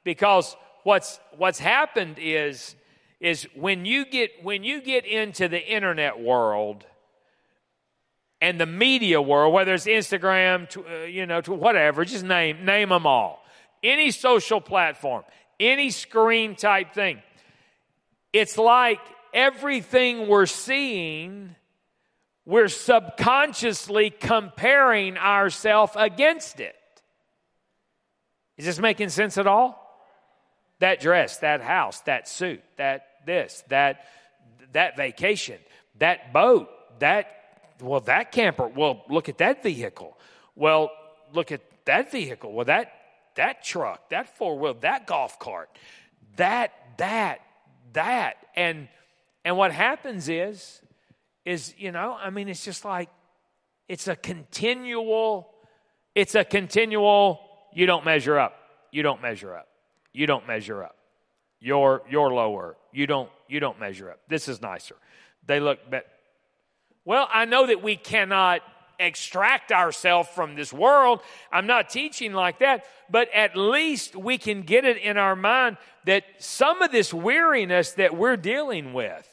[0.03, 2.75] Because what's, what's happened is,
[3.23, 6.85] is when you get when you get into the internet world
[8.41, 12.65] and the media world, whether it's Instagram, to, uh, you know, to whatever, just name
[12.65, 13.41] name them all,
[13.81, 15.23] any social platform,
[15.57, 17.23] any screen type thing,
[18.33, 18.99] it's like
[19.33, 21.55] everything we're seeing,
[22.45, 26.75] we're subconsciously comparing ourselves against it.
[28.57, 29.79] Is this making sense at all?
[30.79, 34.05] That dress, that house, that suit, that this, that,
[34.73, 35.59] that vacation.
[35.99, 37.27] that boat, that,
[37.81, 40.17] well, that camper, well, look at that vehicle.
[40.55, 40.91] Well,
[41.33, 42.53] look at that vehicle.
[42.53, 42.91] Well, that,
[43.35, 45.69] that truck, that four wheel, that golf cart,
[46.35, 47.41] that, that,
[47.93, 48.35] that.
[48.55, 48.87] And,
[49.45, 50.81] and what happens is,
[51.45, 53.09] is, you know, I mean, it's just like,
[53.89, 55.49] it's a continual,
[56.15, 57.41] it's a continual,
[57.73, 58.57] you don't measure up.
[58.91, 59.67] You don't measure up.
[60.13, 60.95] You don't measure up.
[61.63, 62.75] You're, you're lower.
[62.91, 64.19] You don't, you don't measure up.
[64.27, 64.95] This is nicer.
[65.47, 66.05] They look better.
[67.05, 68.61] Well, I know that we cannot
[68.99, 71.21] extract ourselves from this world.
[71.53, 75.77] I'm not teaching like that, but at least we can get it in our mind
[76.05, 79.29] that some of this weariness that we're dealing with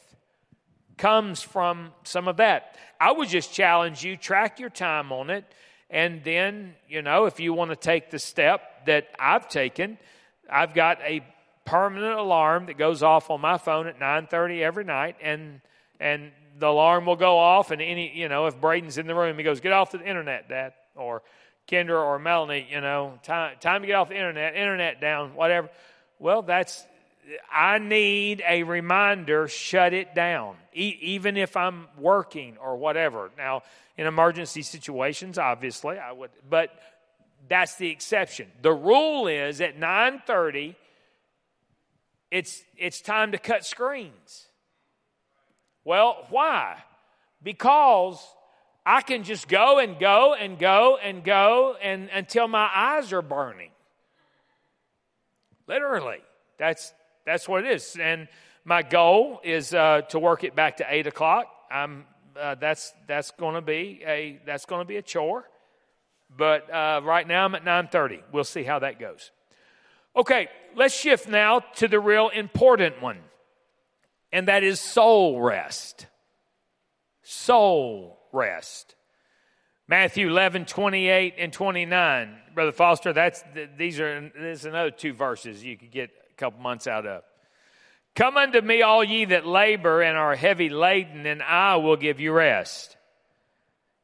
[0.97, 2.77] comes from some of that.
[2.97, 5.43] I would just challenge you track your time on it
[5.89, 9.97] and then, you know, if you want to take the step that I've taken,
[10.49, 11.21] I've got a
[11.71, 15.61] permanent alarm that goes off on my phone at 9:30 every night and
[16.01, 19.37] and the alarm will go off, and any, you know, if Braden's in the room,
[19.37, 20.73] he goes, Get off the internet, Dad.
[20.95, 21.21] Or
[21.67, 25.69] Kendra or Melanie, you know, time, time to get off the internet, internet down, whatever.
[26.19, 26.85] Well, that's,
[27.51, 33.31] I need a reminder, shut it down, e- even if I'm working or whatever.
[33.37, 33.63] Now,
[33.97, 36.77] in emergency situations, obviously, I would, but
[37.47, 38.49] that's the exception.
[38.61, 40.75] The rule is at 9:30
[42.31, 44.47] it's it's time to cut screens.
[45.83, 46.77] Well, why?
[47.43, 48.25] Because
[48.85, 53.21] I can just go and go and go and go and until my eyes are
[53.21, 53.71] burning.
[55.67, 56.19] Literally,
[56.57, 56.93] that's
[57.25, 57.97] that's what it is.
[57.99, 58.27] And
[58.63, 61.47] my goal is uh, to work it back to eight o'clock.
[61.69, 62.05] I'm
[62.39, 65.45] uh, that's that's going to be a that's going to be a chore.
[66.35, 68.21] But uh, right now I'm at nine thirty.
[68.31, 69.31] We'll see how that goes.
[70.15, 73.19] Okay, let's shift now to the real important one
[74.31, 76.07] and that is soul rest.
[77.23, 78.95] Soul rest.
[79.87, 82.37] Matthew 11, 28 and 29.
[82.53, 83.43] Brother Foster, that's,
[83.77, 87.23] these are, there's another two verses you could get a couple months out of.
[88.15, 92.19] Come unto me, all ye that labor and are heavy laden, and I will give
[92.19, 92.97] you rest.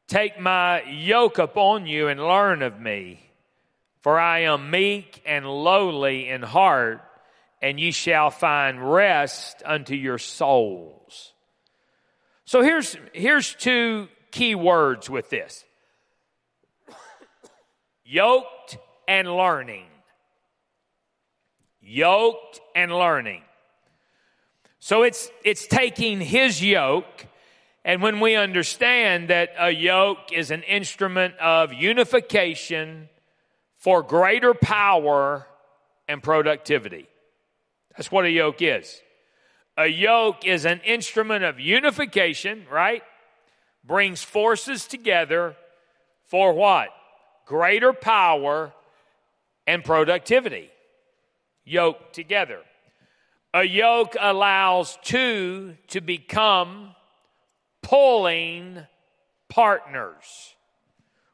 [0.08, 3.27] Take my yoke upon you and learn of me,
[4.08, 7.02] for I am meek and lowly in heart
[7.60, 11.34] and ye shall find rest unto your souls.
[12.46, 15.62] So here's, here's two key words with this
[18.02, 19.88] yoked and learning.
[21.82, 23.42] Yoked and learning.
[24.78, 27.26] So it's, it's taking his yoke,
[27.84, 33.10] and when we understand that a yoke is an instrument of unification
[33.78, 35.46] for greater power
[36.08, 37.08] and productivity.
[37.96, 39.00] That's what a yoke is.
[39.76, 43.02] A yoke is an instrument of unification, right?
[43.84, 45.56] Brings forces together
[46.26, 46.88] for what?
[47.46, 48.72] Greater power
[49.66, 50.70] and productivity.
[51.64, 52.60] Yoke together.
[53.54, 56.94] A yoke allows two to become
[57.82, 58.86] pulling
[59.48, 60.54] partners.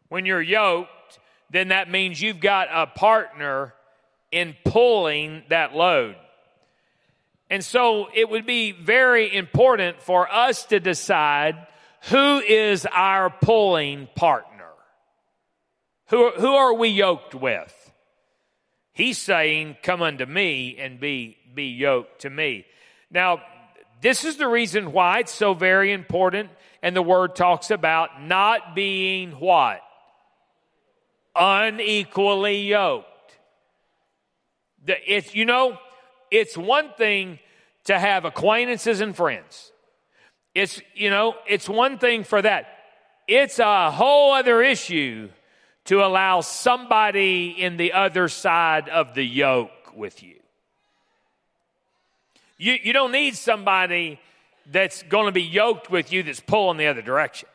[0.08, 0.90] When you're yoked,
[1.50, 3.74] then that means you've got a partner
[4.30, 6.16] in pulling that load.
[7.50, 11.66] And so it would be very important for us to decide
[12.10, 14.50] who is our pulling partner.
[16.08, 17.92] Who, who are we yoked with?
[18.92, 22.66] He's saying, Come unto me and be, be yoked to me.
[23.10, 23.40] Now,
[24.00, 26.50] this is the reason why it's so very important.
[26.82, 29.80] And the word talks about not being what?
[31.36, 33.08] Unequally yoked.
[34.86, 35.78] It's, you know,
[36.30, 37.38] it's one thing
[37.84, 39.72] to have acquaintances and friends.
[40.54, 42.66] It's, you know, it's one thing for that.
[43.26, 45.30] It's a whole other issue
[45.86, 50.36] to allow somebody in the other side of the yoke with you.
[52.56, 54.20] You, you don't need somebody
[54.70, 57.48] that's going to be yoked with you that's pulling the other direction.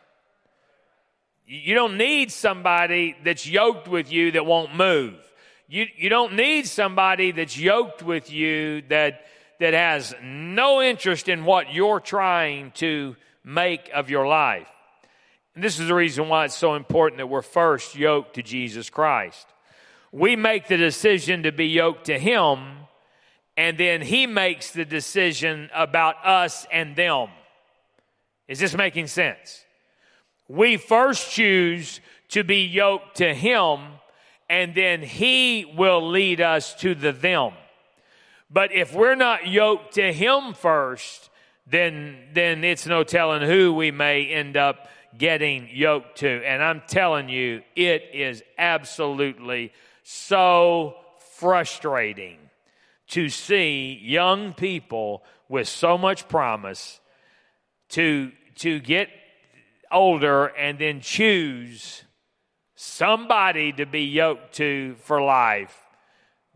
[1.51, 5.15] You don't need somebody that's yoked with you that won't move.
[5.67, 9.25] You, you don't need somebody that's yoked with you that,
[9.59, 14.67] that has no interest in what you're trying to make of your life.
[15.55, 18.91] And this is the reason why it's so important that we're first yoked to Jesus
[18.91, 19.47] Christ.
[20.11, 22.59] We make the decision to be yoked to Him,
[23.57, 27.29] and then He makes the decision about us and them.
[28.47, 29.65] Is this making sense?
[30.49, 33.79] We first choose to be yoked to Him
[34.49, 37.53] and then He will lead us to the them.
[38.49, 41.29] But if we're not yoked to Him first,
[41.67, 46.43] then, then it's no telling who we may end up getting yoked to.
[46.43, 49.71] And I'm telling you, it is absolutely
[50.01, 50.95] so
[51.35, 52.39] frustrating
[53.09, 56.99] to see young people with so much promise
[57.89, 59.09] to, to get
[59.91, 62.03] older and then choose
[62.75, 65.75] somebody to be yoked to for life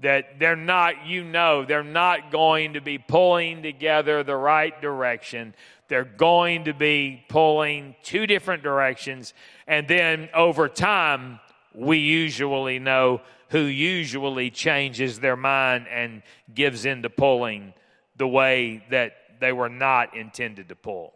[0.04, 5.56] that they're not, you know, they're not going to be pulling together the right direction.
[5.88, 9.34] They're going to be pulling two different directions.
[9.66, 11.40] And then over time,
[11.74, 16.22] we usually know who usually changes their mind and
[16.54, 17.74] gives into pulling
[18.18, 21.14] the way that they were not intended to pull.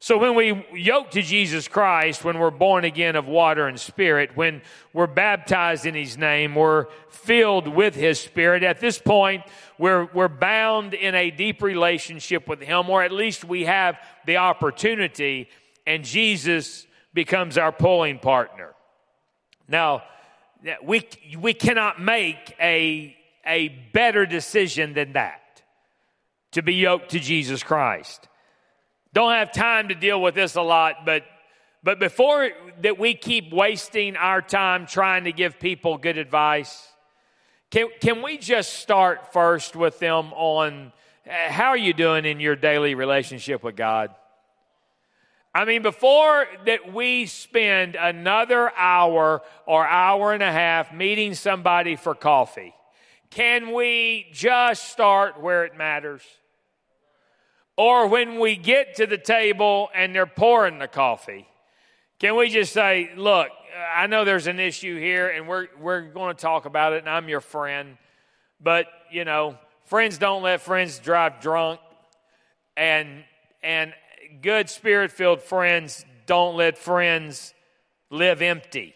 [0.00, 4.36] So when we yoke to Jesus Christ, when we're born again of water and spirit,
[4.36, 4.60] when
[4.92, 8.62] we're baptized in His name, we're filled with His Spirit.
[8.62, 9.44] At this point,
[9.78, 14.36] we're, we're bound in a deep relationship with Him, or at least we have the
[14.36, 15.48] opportunity,
[15.86, 18.74] and Jesus becomes our pulling partner.
[19.68, 20.02] Now,
[20.82, 23.16] we, we cannot make a,
[23.46, 25.62] a better decision than that
[26.52, 28.28] to be yoked to Jesus Christ.
[29.14, 31.24] Don't have time to deal with this a lot, but
[31.84, 32.50] but before
[32.80, 36.88] that we keep wasting our time trying to give people good advice,
[37.70, 40.92] can, can we just start first with them on
[41.26, 44.14] how are you doing in your daily relationship with God?
[45.54, 51.96] I mean, before that we spend another hour or hour and a half meeting somebody
[51.96, 52.74] for coffee,
[53.28, 56.22] can we just start where it matters?
[57.76, 61.48] Or when we get to the table and they're pouring the coffee,
[62.18, 63.48] can we just say, look,
[63.94, 67.08] I know there's an issue here and we're, we're going to talk about it and
[67.08, 67.98] I'm your friend,
[68.60, 71.80] but, you know, friends don't let friends drive drunk
[72.76, 73.24] and,
[73.62, 73.92] and
[74.40, 77.52] good spirit filled friends don't let friends
[78.10, 78.94] live empty.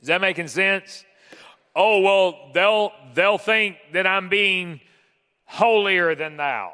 [0.00, 1.04] Is that making sense?
[1.76, 4.80] Oh, well, they'll, they'll think that I'm being
[5.44, 6.72] holier than thou.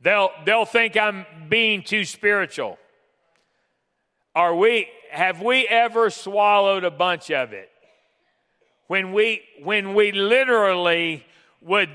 [0.00, 2.78] They'll, they'll think I'm being too spiritual.
[4.34, 7.70] Are we, have we ever swallowed a bunch of it?
[8.86, 11.24] When we, when we literally
[11.60, 11.90] would,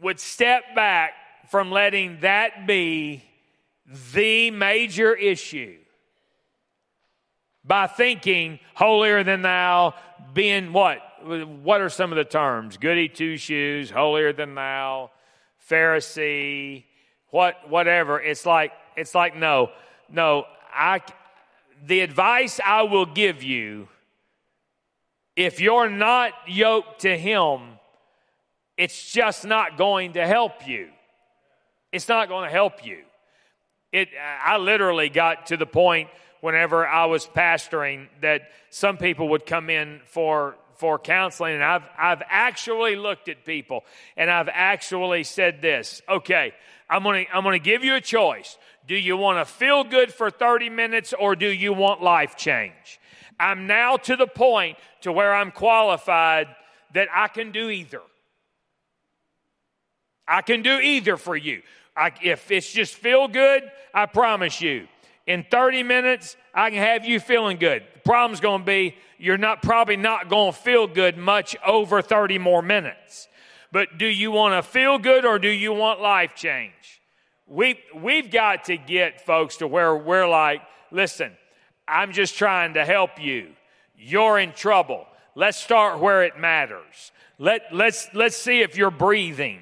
[0.00, 1.14] would step back
[1.48, 3.24] from letting that be
[4.14, 5.81] the major issue
[7.64, 9.94] by thinking holier than thou,
[10.34, 10.98] being what?
[11.24, 12.76] What are some of the terms?
[12.76, 15.10] Goody two shoes, holier than thou,
[15.70, 16.84] Pharisee,
[17.30, 18.20] what, whatever.
[18.20, 19.70] It's like, it's like, no,
[20.10, 20.44] no,
[20.74, 21.00] I,
[21.86, 23.88] the advice I will give you,
[25.36, 27.60] if you're not yoked to Him,
[28.76, 30.88] it's just not going to help you.
[31.92, 32.98] It's not going to help you.
[33.92, 34.08] It,
[34.42, 36.08] I literally got to the point
[36.42, 41.84] whenever I was pastoring that some people would come in for for counseling and I've
[41.96, 43.84] I've actually looked at people
[44.16, 46.52] and I've actually said this, okay,
[46.90, 48.58] I'm going to I'm going to give you a choice.
[48.86, 53.00] Do you want to feel good for 30 minutes or do you want life change?
[53.38, 56.48] I'm now to the point to where I'm qualified
[56.92, 58.02] that I can do either.
[60.26, 61.62] I can do either for you.
[61.96, 63.62] I, if it's just feel good,
[63.94, 64.88] I promise you,
[65.26, 67.82] in 30 minutes, I can have you feeling good.
[67.94, 72.02] The problem's going to be you're not probably not going to feel good much over
[72.02, 73.28] 30 more minutes.
[73.70, 77.00] But do you want to feel good or do you want life change?
[77.46, 81.32] We, we've got to get folks to where we're like, listen,
[81.86, 83.50] I'm just trying to help you.
[83.96, 85.06] You're in trouble.
[85.36, 87.12] Let's start where it matters.
[87.38, 89.60] Let, let's, let's see if you're breathing.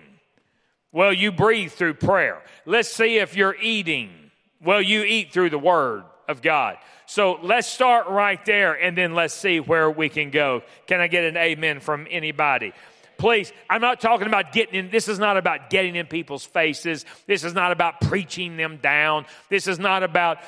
[0.93, 2.43] Well, you breathe through prayer.
[2.65, 4.30] Let's see if you're eating.
[4.63, 6.77] Well, you eat through the Word of God.
[7.07, 10.63] So let's start right there and then let's see where we can go.
[10.87, 12.73] Can I get an amen from anybody?
[13.19, 17.05] Please, I'm not talking about getting in, this is not about getting in people's faces.
[17.27, 19.27] This is not about preaching them down.
[19.51, 20.39] This is not about,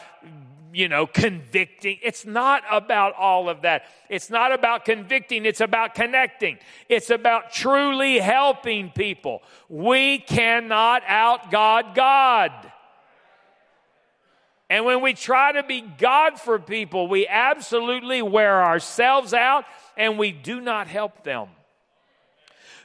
[0.72, 1.98] you know, convicting.
[2.02, 3.84] It's not about all of that.
[4.08, 5.44] It's not about convicting.
[5.44, 6.58] It's about connecting.
[6.88, 9.42] It's about truly helping people.
[9.68, 12.71] We cannot out God God.
[14.72, 19.66] And when we try to be God for people, we absolutely wear ourselves out
[19.98, 21.48] and we do not help them.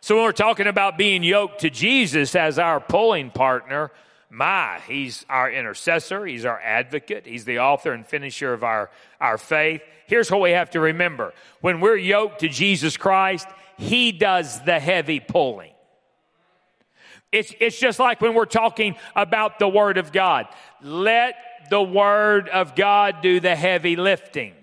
[0.01, 3.91] So when we're talking about being yoked to Jesus as our pulling partner,
[4.29, 8.89] my, he's our intercessor, he's our advocate, he's the author and finisher of our,
[9.21, 9.81] our faith.
[10.07, 11.33] Here's what we have to remember.
[11.61, 15.71] When we're yoked to Jesus Christ, he does the heavy pulling.
[17.31, 20.47] It's, it's just like when we're talking about the Word of God.
[20.81, 21.35] Let
[21.69, 24.53] the Word of God do the heavy lifting.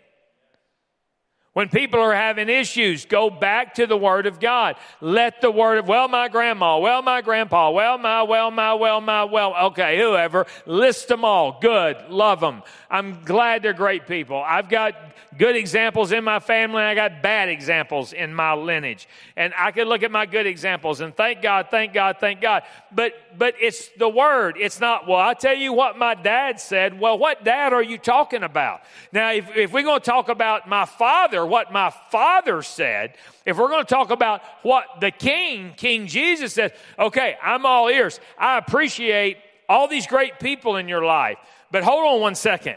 [1.55, 4.75] When people are having issues, go back to the Word of God.
[5.01, 9.01] Let the Word of, well, my grandma, well, my grandpa, well, my, well, my, well,
[9.01, 11.61] my, well, okay, whoever, list them all.
[11.61, 11.97] Good.
[12.09, 12.65] Love them.
[12.91, 14.43] I'm glad they're great people.
[14.45, 14.97] I've got
[15.39, 16.83] good examples in my family.
[16.83, 19.09] I got bad examples in my lineage.
[19.37, 22.65] And I can look at my good examples and thank God, thank God, thank God.
[22.91, 24.57] But, but it's the word.
[24.59, 26.99] It's not, well, I tell you what my dad said.
[26.99, 28.83] Well, what dad are you talking about?
[29.13, 33.15] Now, if, if we're going to talk about my father, what my father said,
[33.47, 37.89] if we're going to talk about what the king, King Jesus said, okay, I'm all
[37.89, 38.21] ears.
[38.39, 41.39] I appreciate all these great people in your life.
[41.71, 42.77] But hold on one second.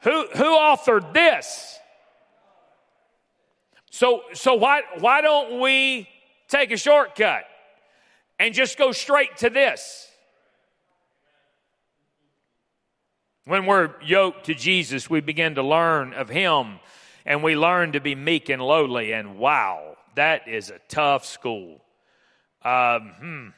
[0.00, 1.78] Who, who authored this?
[3.90, 6.08] So, so why, why don't we
[6.48, 7.44] take a shortcut
[8.38, 10.06] and just go straight to this?
[13.44, 16.80] When we're yoked to Jesus, we begin to learn of Him
[17.24, 19.12] and we learn to be meek and lowly.
[19.12, 21.80] And wow, that is a tough school.
[22.62, 23.48] Um, hmm.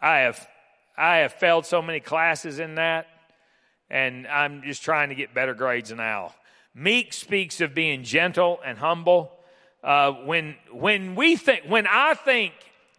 [0.00, 0.48] I have
[0.96, 3.06] I have failed so many classes in that
[3.90, 6.34] and I'm just trying to get better grades now.
[6.74, 9.32] Meek speaks of being gentle and humble.
[9.82, 12.52] Uh, when when we think when I think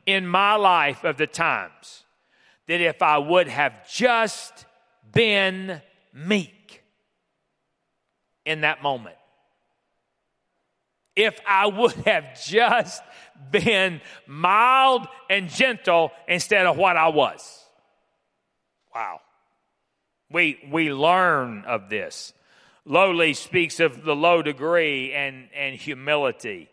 [0.05, 2.03] in my life of the times
[2.67, 4.65] that if I would have just
[5.11, 5.81] been
[6.13, 6.83] meek
[8.45, 9.15] in that moment,
[11.15, 13.01] if I would have just
[13.51, 17.63] been mild and gentle instead of what I was.
[18.93, 19.21] Wow.
[20.31, 22.33] We, we learn of this.
[22.85, 26.69] Lowly speaks of the low degree and, and humility.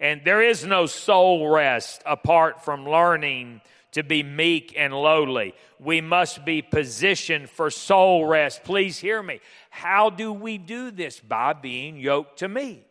[0.00, 3.60] And there is no soul rest apart from learning
[3.92, 5.54] to be meek and lowly.
[5.78, 8.64] We must be positioned for soul rest.
[8.64, 9.40] Please hear me.
[9.68, 11.20] How do we do this?
[11.20, 12.84] By being yoked to me.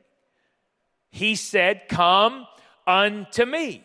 [1.10, 2.45] He said, Come
[2.86, 3.84] unto me.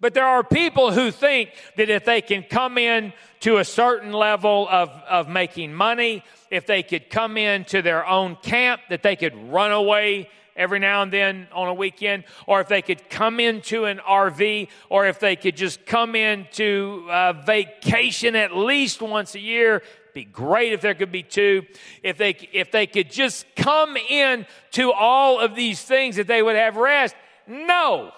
[0.00, 4.12] But there are people who think that if they can come in to a certain
[4.12, 9.14] level of, of making money, if they could come into their own camp, that they
[9.14, 13.40] could run away every now and then on a weekend, or if they could come
[13.40, 19.00] into an RV, or if they could just come into a uh, vacation at least
[19.00, 19.82] once a year.
[20.14, 21.62] Be great if there could be two.
[22.02, 26.42] If they if they could just come in to all of these things that they
[26.42, 27.14] would have rest.
[27.46, 28.12] No,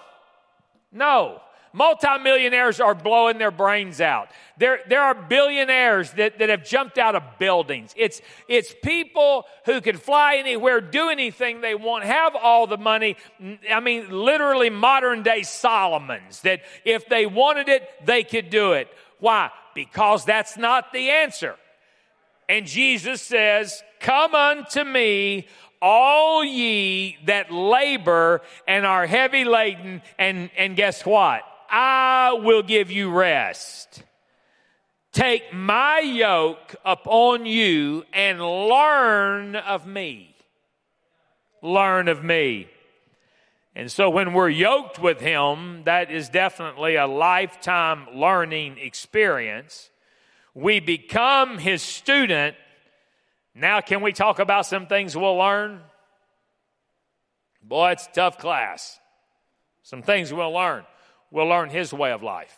[0.91, 1.41] no.
[1.75, 4.29] Multimillionaires are blowing their brains out.
[4.57, 7.93] There, there are billionaires that, that have jumped out of buildings.
[7.97, 13.17] It's, it's people who can fly anywhere, do anything they want, have all the money.
[13.69, 18.87] I mean, literally modern day Solomons, that if they wanted it, they could do it.
[19.19, 19.49] Why?
[19.73, 21.57] Because that's not the answer.
[22.47, 25.49] And Jesus says, Come unto me,
[25.81, 31.43] all ye that labor and are heavy laden, and, and guess what?
[31.69, 34.03] I will give you rest.
[35.11, 40.35] Take my yoke upon you and learn of me.
[41.61, 42.67] Learn of me.
[43.75, 49.89] And so when we're yoked with Him, that is definitely a lifetime learning experience.
[50.53, 52.55] We become His student.
[53.53, 55.81] Now, can we talk about some things we'll learn?
[57.61, 58.99] Boy, it's a tough class.
[59.83, 60.83] Some things we'll learn.
[61.31, 62.57] We'll learn His way of life.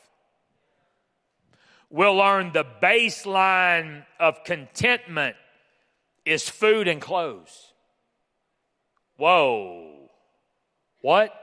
[1.90, 5.38] We'll learn the baseline of contentment
[6.26, 7.74] is food and clothes.
[9.16, 10.10] Whoa.
[11.02, 11.34] What?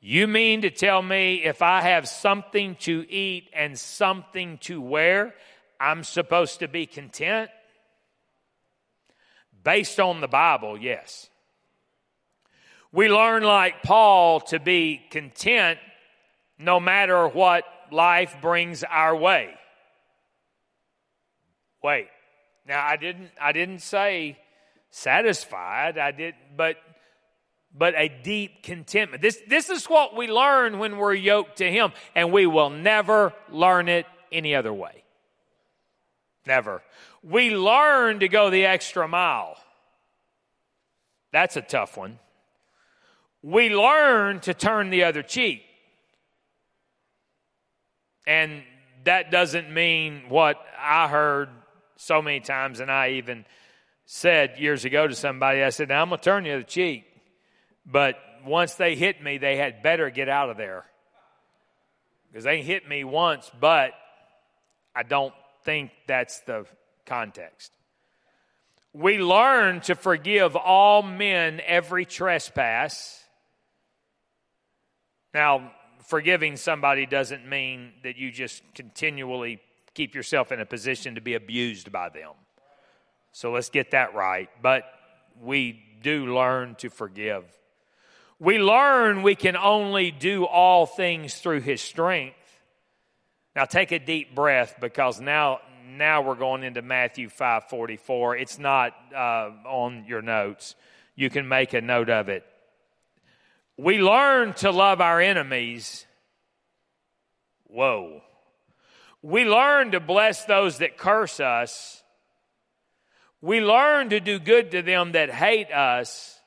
[0.00, 5.34] You mean to tell me if I have something to eat and something to wear,
[5.80, 7.50] I'm supposed to be content?
[9.62, 11.28] Based on the Bible, yes.
[12.96, 15.78] We learn, like Paul, to be content
[16.58, 19.50] no matter what life brings our way.
[21.82, 22.08] Wait.
[22.66, 24.38] Now I didn't I didn't say
[24.88, 25.98] satisfied.
[25.98, 26.78] I did but
[27.76, 29.20] but a deep contentment.
[29.20, 33.34] This this is what we learn when we're yoked to him and we will never
[33.50, 35.04] learn it any other way.
[36.46, 36.82] Never.
[37.22, 39.58] We learn to go the extra mile.
[41.30, 42.20] That's a tough one
[43.46, 45.62] we learn to turn the other cheek.
[48.26, 48.64] And
[49.04, 51.48] that doesn't mean what I heard
[51.94, 53.44] so many times, and I even
[54.04, 57.04] said years ago to somebody, I said, now I'm going to turn the other cheek.
[57.86, 60.84] But once they hit me, they had better get out of there.
[62.36, 63.92] because they hit me once, but
[64.94, 65.32] I don't
[65.64, 66.66] think that's the
[67.06, 67.72] context.
[68.92, 73.22] We learn to forgive all men every trespass.
[75.36, 75.70] Now,
[76.06, 79.60] forgiving somebody doesn't mean that you just continually
[79.92, 82.30] keep yourself in a position to be abused by them.
[83.32, 84.48] So let's get that right.
[84.62, 84.84] But
[85.38, 87.44] we do learn to forgive.
[88.38, 92.38] We learn we can only do all things through his strength.
[93.54, 98.40] Now take a deep breath because now now we're going into Matthew 5:44.
[98.40, 100.76] It's not uh, on your notes.
[101.14, 102.46] You can make a note of it.
[103.76, 106.06] We learn to love our enemies.
[107.64, 108.22] Whoa.
[109.22, 112.02] We learn to bless those that curse us.
[113.42, 116.38] We learn to do good to them that hate us.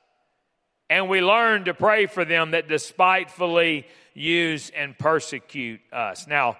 [0.89, 6.25] And we learn to pray for them that despitefully use and persecute us.
[6.25, 6.57] Now,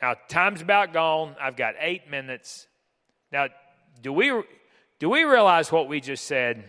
[0.00, 1.36] now time's about gone.
[1.38, 2.66] I've got eight minutes.
[3.30, 3.48] Now,
[4.00, 4.32] do we
[4.98, 6.64] do we realize what we just said?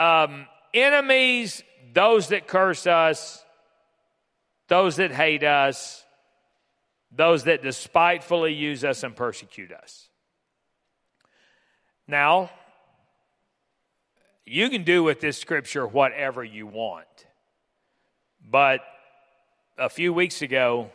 [0.00, 3.44] Um, enemies, those that curse us,
[4.68, 6.04] those that hate us,
[7.12, 10.08] those that despitefully use us and persecute us.
[12.08, 12.50] Now,
[14.46, 17.06] you can do with this scripture whatever you want.
[18.48, 18.80] But
[19.78, 20.90] a few weeks ago,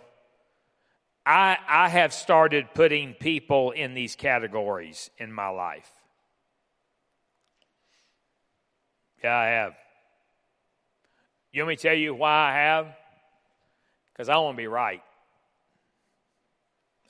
[1.26, 5.90] I, I have started putting people in these categories in my life.
[9.26, 9.74] Yeah, I have.
[11.52, 12.96] You want me to tell you why I have?
[14.14, 15.02] Because I want to be right.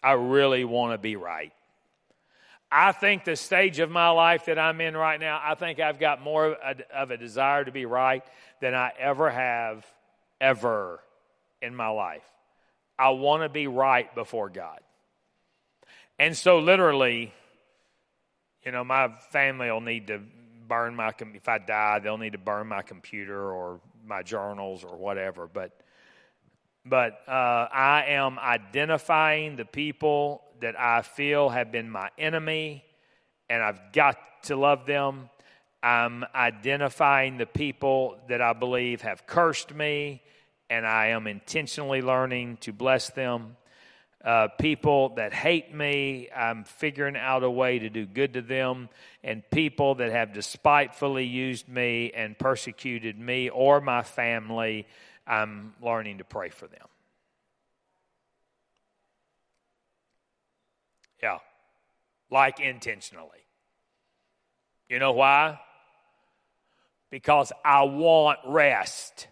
[0.01, 1.51] I really want to be right.
[2.71, 5.99] I think the stage of my life that I'm in right now, I think I've
[5.99, 8.23] got more of a desire to be right
[8.61, 9.85] than I ever have,
[10.39, 11.01] ever
[11.61, 12.23] in my life.
[12.97, 14.79] I want to be right before God.
[16.17, 17.33] And so, literally,
[18.63, 20.21] you know, my family will need to
[20.67, 24.95] burn my, if I die, they'll need to burn my computer or my journals or
[24.97, 25.47] whatever.
[25.47, 25.71] But
[26.87, 32.85] but uh, I am identifying the people that I feel have been my enemy,
[33.49, 35.29] and I've got to love them.
[35.81, 40.21] I'm identifying the people that I believe have cursed me,
[40.69, 43.57] and I am intentionally learning to bless them.
[44.25, 48.89] Uh, people that hate me, I'm figuring out a way to do good to them.
[49.23, 54.87] And people that have despitefully used me and persecuted me or my family,
[55.27, 56.87] I'm learning to pray for them.
[61.21, 61.37] Yeah,
[62.31, 63.29] like intentionally.
[64.89, 65.59] You know why?
[67.11, 69.27] Because I want rest.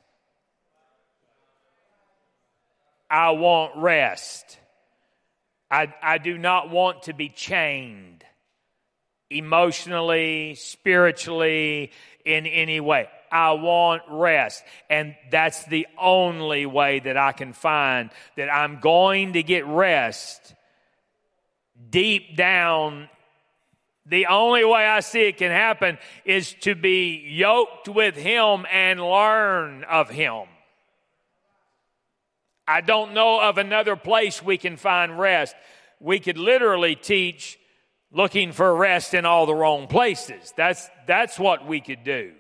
[3.10, 4.60] I want rest.
[5.74, 8.24] I, I do not want to be chained
[9.32, 11.91] emotionally, spiritually,
[12.24, 13.07] in any way.
[13.32, 14.63] I want rest.
[14.88, 20.53] And that's the only way that I can find that I'm going to get rest
[21.89, 23.09] deep down.
[24.05, 29.01] The only way I see it can happen is to be yoked with Him and
[29.01, 30.43] learn of Him.
[32.68, 35.55] I don't know of another place we can find rest.
[35.99, 37.59] We could literally teach
[38.11, 40.53] looking for rest in all the wrong places.
[40.55, 42.34] That's, that's what we could do.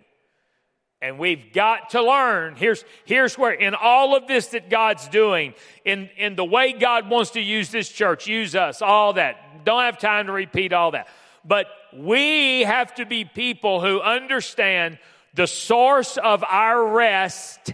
[1.01, 2.55] And we've got to learn.
[2.55, 5.53] Here's, here's where, in all of this that God's doing,
[5.83, 9.65] in, in the way God wants to use this church, use us, all that.
[9.65, 11.09] Don't have time to repeat all that.
[11.43, 14.97] But we have to be people who understand
[15.33, 17.73] the source of our rest.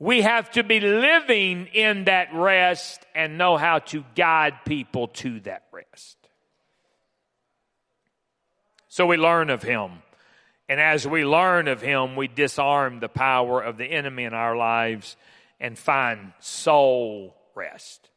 [0.00, 5.38] We have to be living in that rest and know how to guide people to
[5.40, 6.16] that rest.
[8.88, 10.02] So we learn of Him.
[10.70, 14.56] And as we learn of him, we disarm the power of the enemy in our
[14.56, 15.16] lives
[15.58, 18.08] and find soul rest.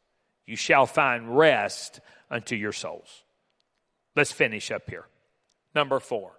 [0.46, 1.98] You shall find rest
[2.30, 3.24] unto your souls.
[4.14, 5.04] Let's finish up here.
[5.74, 6.30] Number four.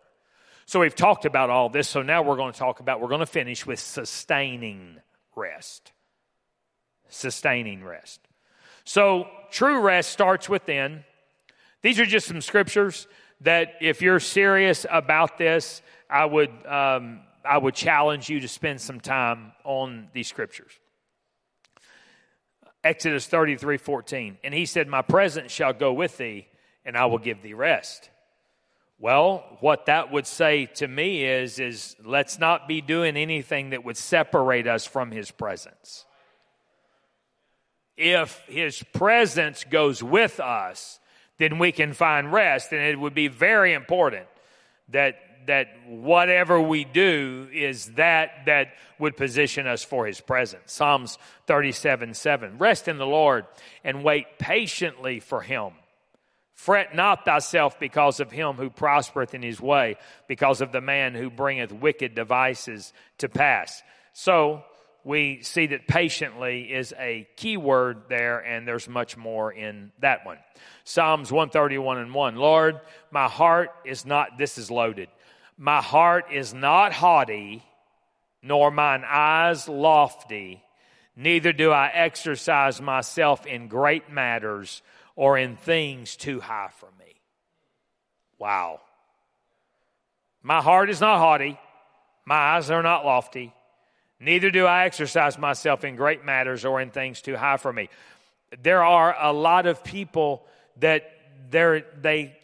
[0.65, 3.19] So we've talked about all this, so now we're going to talk about, we're going
[3.19, 5.01] to finish with sustaining
[5.35, 5.91] rest.
[7.09, 8.21] Sustaining rest.
[8.83, 11.03] So true rest starts within.
[11.81, 13.07] These are just some scriptures
[13.41, 18.81] that if you're serious about this, I would, um, I would challenge you to spend
[18.81, 20.71] some time on these scriptures.
[22.83, 24.37] Exodus 33 14.
[24.43, 26.47] And he said, My presence shall go with thee,
[26.85, 28.09] and I will give thee rest.
[28.97, 33.83] Well, what that would say to me is, is let's not be doing anything that
[33.83, 36.05] would separate us from his presence.
[37.97, 40.99] If his presence goes with us,
[41.37, 42.71] then we can find rest.
[42.71, 44.27] And it would be very important
[44.89, 45.17] that
[45.47, 50.73] that whatever we do is that that would position us for his presence.
[50.73, 51.17] Psalms
[51.47, 52.57] 37 7.
[52.57, 53.45] Rest in the Lord
[53.83, 55.71] and wait patiently for him.
[56.55, 59.97] Fret not thyself because of him who prospereth in his way,
[60.27, 63.83] because of the man who bringeth wicked devices to pass.
[64.13, 64.63] So
[65.03, 70.25] we see that patiently is a key word there, and there's much more in that
[70.25, 70.37] one.
[70.85, 72.35] Psalms 131 and 1.
[72.37, 72.79] Lord,
[73.11, 75.09] my heart is not, this is loaded.
[75.57, 77.63] My heart is not haughty,
[78.41, 80.63] nor mine eyes lofty,
[81.17, 84.81] neither do I exercise myself in great matters
[85.15, 87.13] or in things too high for me.
[88.37, 88.81] Wow.
[90.43, 91.59] My heart is not haughty,
[92.25, 93.53] my eyes are not lofty,
[94.19, 97.89] neither do I exercise myself in great matters or in things too high for me.
[98.61, 100.45] There are a lot of people
[100.77, 101.11] that
[101.49, 101.81] they're,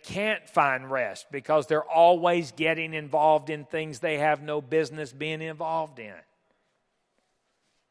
[0.03, 5.41] can't find rest because they're always getting involved in things they have no business being
[5.41, 6.13] involved in.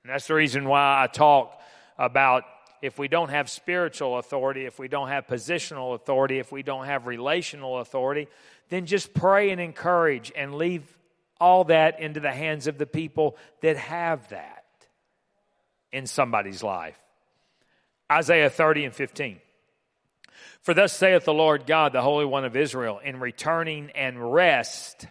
[0.03, 1.61] And that's the reason why I talk
[1.99, 2.45] about
[2.83, 6.87] if we don't have spiritual authority, if we don't have positional authority, if we don't
[6.87, 8.29] have relational authority,
[8.69, 10.83] then just pray and encourage and leave
[11.41, 14.65] all that into the hands of the people that have that
[15.93, 16.99] in somebody's life.
[18.11, 19.41] Isaiah 30 and 15.
[20.63, 25.07] For thus saith the Lord God, the Holy One of Israel, in returning and rest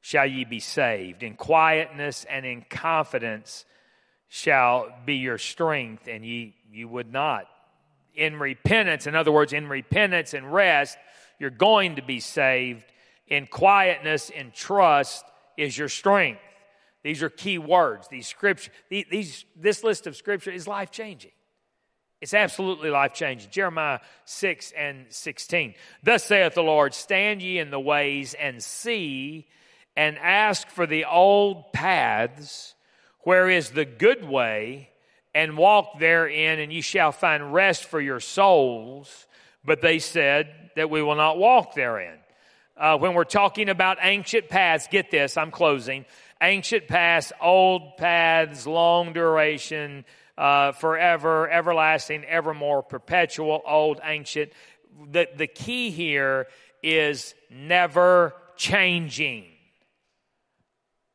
[0.00, 1.22] shall ye be saved.
[1.22, 3.64] In quietness and in confidence
[4.28, 7.46] shall be your strength, and ye you would not.
[8.14, 10.96] In repentance, in other words, in repentance and rest,
[11.38, 12.84] you're going to be saved.
[13.28, 15.24] In quietness and trust
[15.56, 16.40] is your strength.
[17.02, 18.08] These are key words.
[18.08, 21.32] These scripture, these, this list of scripture is life changing.
[22.20, 23.50] It's absolutely life changing.
[23.50, 25.74] Jeremiah 6 and 16.
[26.02, 29.46] Thus saith the Lord, Stand ye in the ways and see
[29.96, 32.74] and ask for the old paths,
[33.26, 34.88] where is the good way,
[35.34, 39.26] and walk therein, and ye shall find rest for your souls.
[39.64, 42.18] But they said that we will not walk therein.
[42.76, 46.04] Uh, when we're talking about ancient paths, get this, I'm closing.
[46.40, 50.04] Ancient paths, old paths, long duration,
[50.38, 54.52] uh, forever, everlasting, evermore, perpetual, old, ancient.
[55.10, 56.46] The, the key here
[56.80, 59.46] is never changing.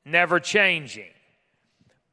[0.04, 1.06] Never changing.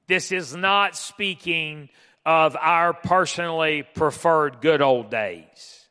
[0.08, 1.90] This is not speaking
[2.24, 5.86] of our personally preferred good old days.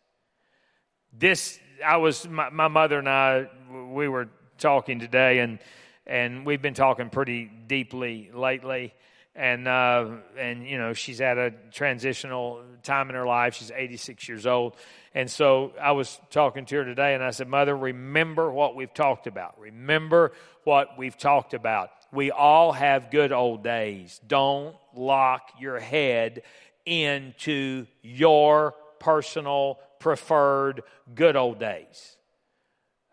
[1.14, 3.48] This, I was, my, my mother and I,
[3.92, 5.60] we were talking today, and
[6.08, 8.94] and we've been talking pretty deeply lately.
[9.36, 13.54] And uh, and you know she's at a transitional time in her life.
[13.54, 14.76] She's 86 years old,
[15.14, 18.92] and so I was talking to her today, and I said, "Mother, remember what we've
[18.92, 19.60] talked about.
[19.60, 20.32] Remember
[20.64, 21.92] what we've talked about.
[22.18, 24.20] We all have good old days.
[24.28, 26.42] Don't lock your head
[26.84, 30.82] into your personal preferred
[31.14, 32.18] good old days.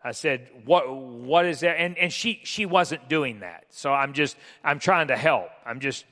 [0.03, 0.91] I said, "What?
[0.91, 3.65] What is that?" And and she she wasn't doing that.
[3.69, 5.51] So I'm just I'm trying to help.
[5.67, 6.03] I'm just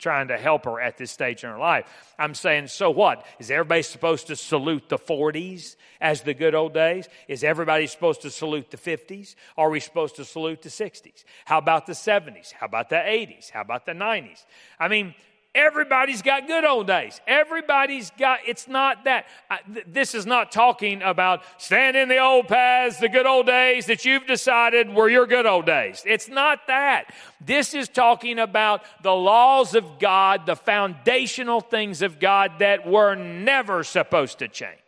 [0.00, 1.86] trying to help her at this stage in her life.
[2.18, 3.24] I'm saying, so what?
[3.38, 7.08] Is everybody supposed to salute the 40s as the good old days?
[7.28, 9.34] Is everybody supposed to salute the 50s?
[9.56, 11.24] Are we supposed to salute the 60s?
[11.44, 12.52] How about the 70s?
[12.52, 13.50] How about the 80s?
[13.50, 14.44] How about the 90s?
[14.78, 15.14] I mean,
[15.52, 17.20] Everybody's got good old days.
[17.26, 19.26] Everybody's got, it's not that.
[19.50, 23.46] I, th- this is not talking about stand in the old paths, the good old
[23.46, 26.04] days that you've decided were your good old days.
[26.06, 27.12] It's not that.
[27.40, 33.16] This is talking about the laws of God, the foundational things of God that were
[33.16, 34.78] never supposed to change.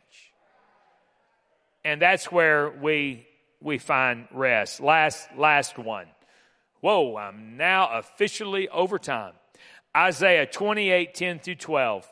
[1.84, 3.26] And that's where we,
[3.60, 4.80] we find rest.
[4.80, 6.06] Last, last one.
[6.80, 9.32] Whoa, I'm now officially over time.
[9.97, 12.09] Isaiah 28 10 through 12.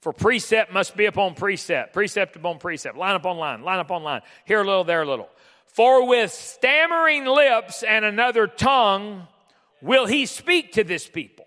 [0.00, 4.20] For precept must be upon precept, precept upon precept, line upon line, line upon line,
[4.44, 5.30] here a little, there a little.
[5.66, 9.26] For with stammering lips and another tongue
[9.80, 11.46] will he speak to this people.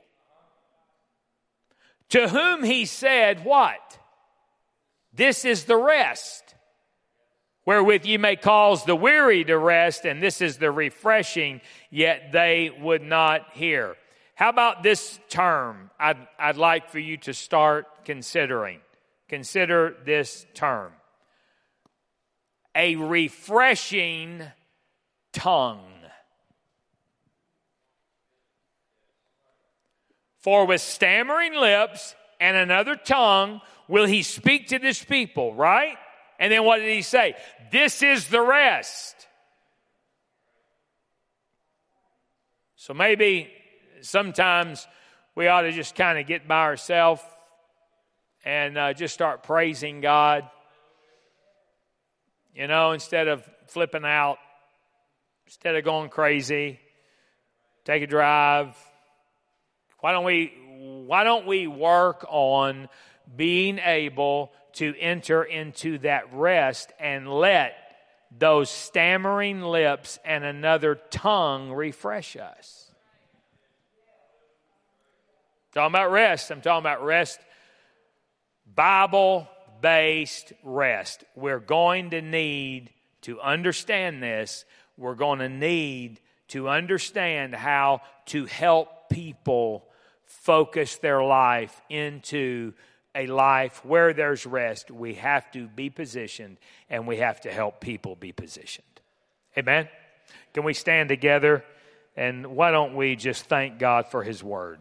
[2.10, 4.00] To whom he said, What?
[5.14, 6.56] This is the rest,
[7.66, 12.72] wherewith ye may cause the weary to rest, and this is the refreshing, yet they
[12.82, 13.95] would not hear.
[14.38, 15.90] How about this term?
[16.00, 18.82] I'd, I'd like for you to start considering.
[19.28, 20.94] Consider this term
[22.76, 24.44] a refreshing
[25.34, 25.90] tongue.
[30.38, 35.98] For with stammering lips and another tongue will he speak to this people, right?
[36.40, 37.34] And then what did he say?
[37.72, 39.16] This is the rest.
[42.76, 43.50] So maybe
[44.08, 44.88] sometimes
[45.36, 47.22] we ought to just kind of get by ourselves
[48.43, 50.49] and uh, just start praising God.
[52.55, 54.38] You know, instead of flipping out,
[55.45, 56.80] instead of going crazy,
[57.86, 58.76] take a drive.
[59.99, 62.88] Why don't we why don't we work on
[63.36, 67.76] being able to enter into that rest and let
[68.38, 72.77] those stammering lips and another tongue refresh us?
[75.78, 77.40] Talking about rest, I'm talking about rest,
[78.74, 79.48] Bible
[79.80, 81.24] based rest.
[81.36, 82.90] We're going to need
[83.22, 84.66] to understand this.
[84.98, 89.86] We're going to need to understand how to help people
[90.26, 92.74] focus their life into
[93.14, 94.90] a life where there's rest.
[94.90, 96.58] We have to be positioned
[96.90, 98.88] and we have to help people be positioned.
[99.56, 99.88] Amen?
[100.56, 101.64] Can we stand together?
[102.16, 104.80] And why don't we just thank God for His Word?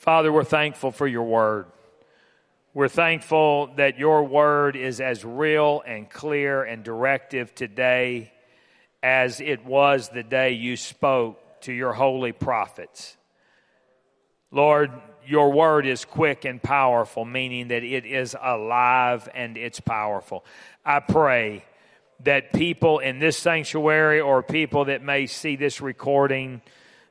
[0.00, 1.66] Father, we're thankful for your Word.
[2.72, 8.32] We're thankful that your Word is as real and clear and directive today
[9.02, 13.18] as it was the day you spoke to your holy prophets.
[14.50, 14.90] Lord,
[15.26, 20.46] your word is quick and powerful, meaning that it is alive and it's powerful.
[20.82, 21.62] I pray
[22.24, 26.62] that people in this sanctuary or people that may see this recording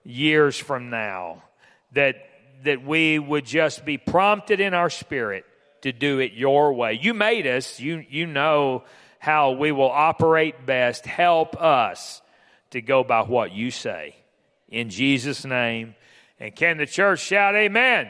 [0.04, 1.44] years from now,
[1.92, 2.29] that,
[2.64, 5.46] that we would just be prompted in our spirit
[5.82, 7.00] to do it your way.
[7.02, 8.84] You made us, you, you know
[9.18, 11.06] how we will operate best.
[11.06, 12.22] Help us
[12.72, 14.16] to go by what you say.
[14.68, 15.96] In Jesus' name.
[16.40, 18.10] And can the church shout amen?